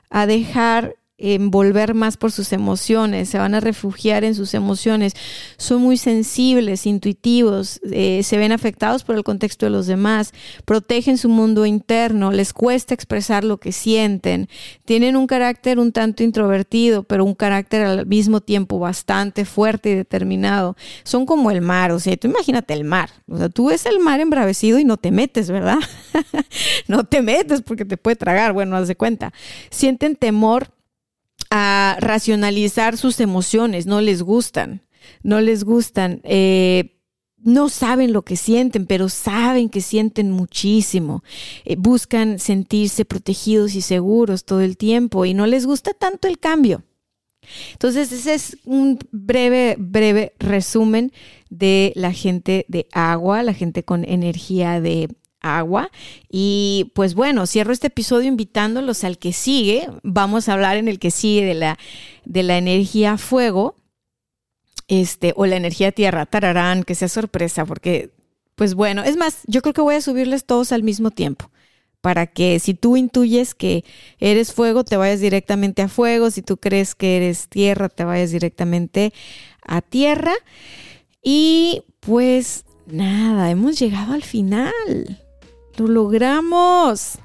a 0.08 0.26
dejar 0.26 0.94
envolver 1.16 1.94
más 1.94 2.16
por 2.16 2.32
sus 2.32 2.52
emociones, 2.52 3.28
se 3.28 3.38
van 3.38 3.54
a 3.54 3.60
refugiar 3.60 4.24
en 4.24 4.34
sus 4.34 4.52
emociones, 4.52 5.14
son 5.56 5.80
muy 5.80 5.96
sensibles, 5.96 6.86
intuitivos, 6.86 7.80
eh, 7.90 8.22
se 8.24 8.36
ven 8.36 8.50
afectados 8.50 9.04
por 9.04 9.14
el 9.14 9.22
contexto 9.22 9.64
de 9.66 9.70
los 9.70 9.86
demás, 9.86 10.32
protegen 10.64 11.16
su 11.16 11.28
mundo 11.28 11.66
interno, 11.66 12.32
les 12.32 12.52
cuesta 12.52 12.94
expresar 12.94 13.44
lo 13.44 13.58
que 13.58 13.70
sienten, 13.70 14.48
tienen 14.84 15.16
un 15.16 15.28
carácter 15.28 15.78
un 15.78 15.92
tanto 15.92 16.24
introvertido, 16.24 17.04
pero 17.04 17.24
un 17.24 17.34
carácter 17.34 17.82
al 17.82 18.06
mismo 18.06 18.40
tiempo 18.40 18.80
bastante 18.80 19.44
fuerte 19.44 19.90
y 19.90 19.94
determinado. 19.94 20.76
Son 21.04 21.26
como 21.26 21.52
el 21.52 21.60
mar, 21.60 21.92
o 21.92 22.00
sea, 22.00 22.16
tú 22.16 22.26
imagínate 22.26 22.74
el 22.74 22.84
mar, 22.84 23.10
o 23.28 23.38
sea, 23.38 23.48
tú 23.48 23.66
ves 23.66 23.86
el 23.86 24.00
mar 24.00 24.20
embravecido 24.20 24.80
y 24.80 24.84
no 24.84 24.96
te 24.96 25.12
metes, 25.12 25.48
¿verdad? 25.48 25.78
no 26.88 27.04
te 27.04 27.22
metes 27.22 27.62
porque 27.62 27.84
te 27.84 27.96
puede 27.96 28.16
tragar, 28.16 28.52
bueno, 28.52 28.76
haz 28.76 28.88
de 28.88 28.96
cuenta. 28.96 29.32
Sienten 29.70 30.16
temor 30.16 30.74
a 31.56 31.96
racionalizar 32.00 32.96
sus 32.96 33.20
emociones, 33.20 33.86
no 33.86 34.00
les 34.00 34.24
gustan, 34.24 34.82
no 35.22 35.40
les 35.40 35.62
gustan. 35.62 36.20
Eh, 36.24 36.98
no 37.38 37.68
saben 37.68 38.12
lo 38.12 38.22
que 38.22 38.34
sienten, 38.34 38.86
pero 38.86 39.08
saben 39.08 39.68
que 39.68 39.80
sienten 39.80 40.32
muchísimo. 40.32 41.22
Eh, 41.64 41.76
buscan 41.78 42.40
sentirse 42.40 43.04
protegidos 43.04 43.76
y 43.76 43.82
seguros 43.82 44.44
todo 44.44 44.62
el 44.62 44.76
tiempo 44.76 45.26
y 45.26 45.34
no 45.34 45.46
les 45.46 45.64
gusta 45.64 45.92
tanto 45.92 46.26
el 46.26 46.40
cambio. 46.40 46.82
Entonces, 47.70 48.10
ese 48.10 48.34
es 48.34 48.56
un 48.64 48.98
breve, 49.12 49.76
breve 49.78 50.32
resumen 50.40 51.12
de 51.50 51.92
la 51.94 52.12
gente 52.12 52.64
de 52.66 52.88
agua, 52.90 53.44
la 53.44 53.54
gente 53.54 53.84
con 53.84 54.04
energía 54.04 54.80
de 54.80 55.08
agua. 55.44 55.90
Y 56.30 56.92
pues 56.94 57.14
bueno, 57.14 57.46
cierro 57.46 57.72
este 57.72 57.88
episodio 57.88 58.28
invitándolos 58.28 59.04
al 59.04 59.18
que 59.18 59.32
sigue. 59.32 59.88
Vamos 60.02 60.48
a 60.48 60.54
hablar 60.54 60.76
en 60.76 60.88
el 60.88 60.98
que 60.98 61.10
sigue 61.10 61.44
de 61.44 61.54
la, 61.54 61.78
de 62.24 62.42
la 62.42 62.58
energía 62.58 63.18
fuego 63.18 63.76
este, 64.88 65.32
o 65.36 65.46
la 65.46 65.56
energía 65.56 65.92
tierra, 65.92 66.26
tararán, 66.26 66.82
que 66.82 66.94
sea 66.94 67.08
sorpresa, 67.08 67.64
porque 67.64 68.10
pues 68.54 68.74
bueno, 68.74 69.02
es 69.02 69.16
más, 69.16 69.40
yo 69.46 69.62
creo 69.62 69.74
que 69.74 69.80
voy 69.80 69.96
a 69.96 70.00
subirles 70.00 70.44
todos 70.44 70.72
al 70.72 70.82
mismo 70.82 71.10
tiempo 71.10 71.50
para 72.04 72.26
que 72.26 72.58
si 72.60 72.74
tú 72.74 72.98
intuyes 72.98 73.54
que 73.54 73.82
eres 74.18 74.52
fuego, 74.52 74.84
te 74.84 74.98
vayas 74.98 75.20
directamente 75.20 75.80
a 75.80 75.88
fuego, 75.88 76.30
si 76.30 76.42
tú 76.42 76.58
crees 76.58 76.94
que 76.94 77.16
eres 77.16 77.48
tierra, 77.48 77.88
te 77.88 78.04
vayas 78.04 78.30
directamente 78.30 79.14
a 79.62 79.80
tierra. 79.80 80.34
Y 81.22 81.82
pues 82.00 82.66
nada, 82.86 83.50
hemos 83.50 83.78
llegado 83.78 84.12
al 84.12 84.22
final. 84.22 85.23
Lo 85.76 85.88
logramos. 85.88 87.18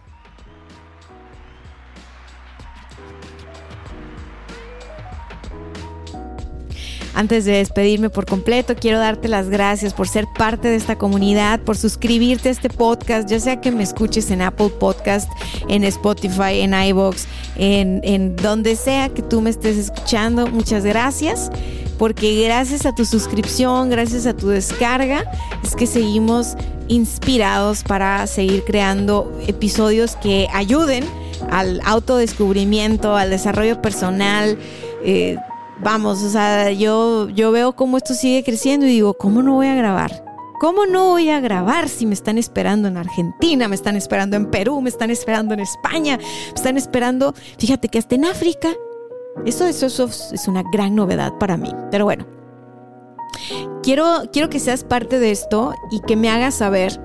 Antes 7.19 7.43
de 7.43 7.51
despedirme 7.51 8.09
por 8.09 8.25
completo, 8.25 8.75
quiero 8.79 8.97
darte 8.97 9.27
las 9.27 9.49
gracias 9.49 9.93
por 9.93 10.07
ser 10.07 10.25
parte 10.37 10.69
de 10.69 10.77
esta 10.77 10.97
comunidad, 10.97 11.59
por 11.59 11.75
suscribirte 11.75 12.47
a 12.47 12.51
este 12.53 12.69
podcast, 12.69 13.27
ya 13.27 13.41
sea 13.41 13.59
que 13.59 13.71
me 13.71 13.83
escuches 13.83 14.31
en 14.31 14.41
Apple 14.41 14.69
Podcast, 14.69 15.29
en 15.67 15.83
Spotify, 15.83 16.61
en 16.61 16.73
iBox, 16.73 17.27
en, 17.57 17.99
en 18.05 18.37
donde 18.37 18.77
sea 18.77 19.09
que 19.09 19.21
tú 19.21 19.41
me 19.41 19.49
estés 19.49 19.75
escuchando. 19.75 20.47
Muchas 20.47 20.85
gracias, 20.85 21.51
porque 21.99 22.41
gracias 22.45 22.85
a 22.85 22.95
tu 22.95 23.03
suscripción, 23.03 23.89
gracias 23.89 24.25
a 24.25 24.33
tu 24.33 24.47
descarga, 24.47 25.29
es 25.61 25.75
que 25.75 25.85
seguimos 25.85 26.55
inspirados 26.87 27.83
para 27.83 28.25
seguir 28.25 28.63
creando 28.63 29.37
episodios 29.47 30.15
que 30.15 30.47
ayuden 30.53 31.03
al 31.51 31.81
autodescubrimiento, 31.83 33.17
al 33.17 33.29
desarrollo 33.29 33.81
personal. 33.81 34.57
Eh, 35.03 35.35
vamos, 35.81 36.23
o 36.23 36.29
sea, 36.29 36.71
yo, 36.71 37.27
yo 37.29 37.51
veo 37.51 37.75
cómo 37.75 37.97
esto 37.97 38.13
sigue 38.13 38.45
creciendo 38.45 38.85
y 38.85 38.91
digo, 38.91 39.13
¿cómo 39.15 39.43
no 39.43 39.55
voy 39.55 39.67
a 39.67 39.75
grabar? 39.75 40.23
¿Cómo 40.61 40.85
no 40.85 41.09
voy 41.09 41.29
a 41.29 41.41
grabar 41.41 41.89
si 41.89 42.05
me 42.05 42.13
están 42.13 42.37
esperando 42.37 42.87
en 42.87 42.95
Argentina, 42.95 43.67
me 43.67 43.75
están 43.75 43.97
esperando 43.97 44.37
en 44.37 44.45
Perú, 44.49 44.79
me 44.81 44.89
están 44.89 45.11
esperando 45.11 45.53
en 45.53 45.59
España, 45.59 46.17
me 46.17 46.55
están 46.55 46.77
esperando, 46.77 47.33
fíjate 47.57 47.89
que 47.89 47.99
hasta 47.99 48.15
en 48.15 48.25
África? 48.25 48.69
Eso, 49.45 49.65
es 49.65 50.47
una 50.47 50.63
gran 50.71 50.95
novedad 50.95 51.33
para 51.39 51.57
mí. 51.57 51.73
Pero 51.91 52.05
bueno, 52.05 52.25
quiero, 53.83 54.23
quiero 54.31 54.49
que 54.49 54.59
seas 54.59 54.83
parte 54.83 55.19
de 55.19 55.31
esto 55.31 55.73
y 55.91 56.01
que 56.01 56.15
me 56.15 56.29
hagas 56.29 56.55
saber 56.55 56.99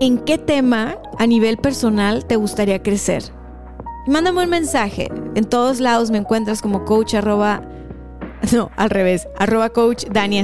en 0.00 0.18
qué 0.18 0.38
tema 0.38 0.98
a 1.18 1.26
nivel 1.26 1.56
personal 1.56 2.26
te 2.26 2.36
gustaría 2.36 2.82
crecer. 2.82 3.24
mándame 4.06 4.44
un 4.44 4.50
mensaje. 4.50 5.08
En 5.34 5.44
todos 5.44 5.80
lados 5.80 6.10
me 6.10 6.18
encuentras 6.18 6.62
como 6.62 6.84
coach 6.84 7.14
arroba, 7.14 7.62
no, 8.52 8.70
al 8.76 8.90
revés, 8.90 9.28
arroba 9.38 9.70
coach 9.70 10.04
Dania. 10.06 10.42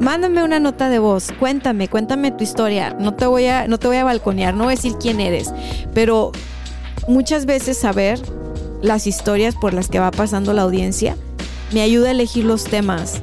Mándame 0.00 0.44
una 0.44 0.60
nota 0.60 0.88
de 0.88 1.00
voz, 1.00 1.32
cuéntame, 1.40 1.88
cuéntame 1.88 2.30
tu 2.30 2.44
historia. 2.44 2.96
No 2.98 3.14
te 3.14 3.26
voy 3.26 3.46
a, 3.46 3.66
no 3.66 3.78
te 3.78 3.88
voy 3.88 3.96
a 3.96 4.04
balconear, 4.04 4.54
no 4.54 4.64
voy 4.64 4.74
a 4.74 4.76
decir 4.76 4.94
quién 5.00 5.20
eres, 5.20 5.52
pero 5.92 6.30
muchas 7.08 7.46
veces 7.46 7.76
saber 7.78 8.20
las 8.82 9.06
historias 9.06 9.56
por 9.56 9.74
las 9.74 9.88
que 9.88 9.98
va 9.98 10.10
pasando 10.10 10.52
la 10.52 10.62
audiencia 10.62 11.16
me 11.72 11.82
ayuda 11.82 12.08
a 12.08 12.12
elegir 12.12 12.44
los 12.44 12.64
temas. 12.64 13.20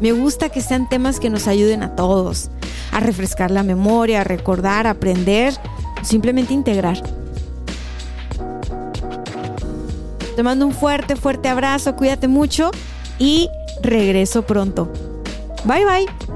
Me 0.00 0.12
gusta 0.12 0.48
que 0.48 0.60
sean 0.60 0.88
temas 0.88 1.20
que 1.20 1.30
nos 1.30 1.46
ayuden 1.46 1.82
a 1.82 1.94
todos, 1.94 2.50
a 2.92 3.00
refrescar 3.00 3.50
la 3.50 3.62
memoria, 3.62 4.22
a 4.22 4.24
recordar, 4.24 4.86
a 4.86 4.90
aprender, 4.90 5.54
simplemente 6.02 6.54
integrar. 6.54 7.02
Te 10.34 10.42
mando 10.42 10.66
un 10.66 10.72
fuerte, 10.72 11.16
fuerte 11.16 11.48
abrazo, 11.48 11.96
cuídate 11.96 12.28
mucho 12.28 12.70
y 13.18 13.48
regreso 13.82 14.42
pronto. 14.42 14.90
Bye 15.64 15.84
bye. 15.84 16.35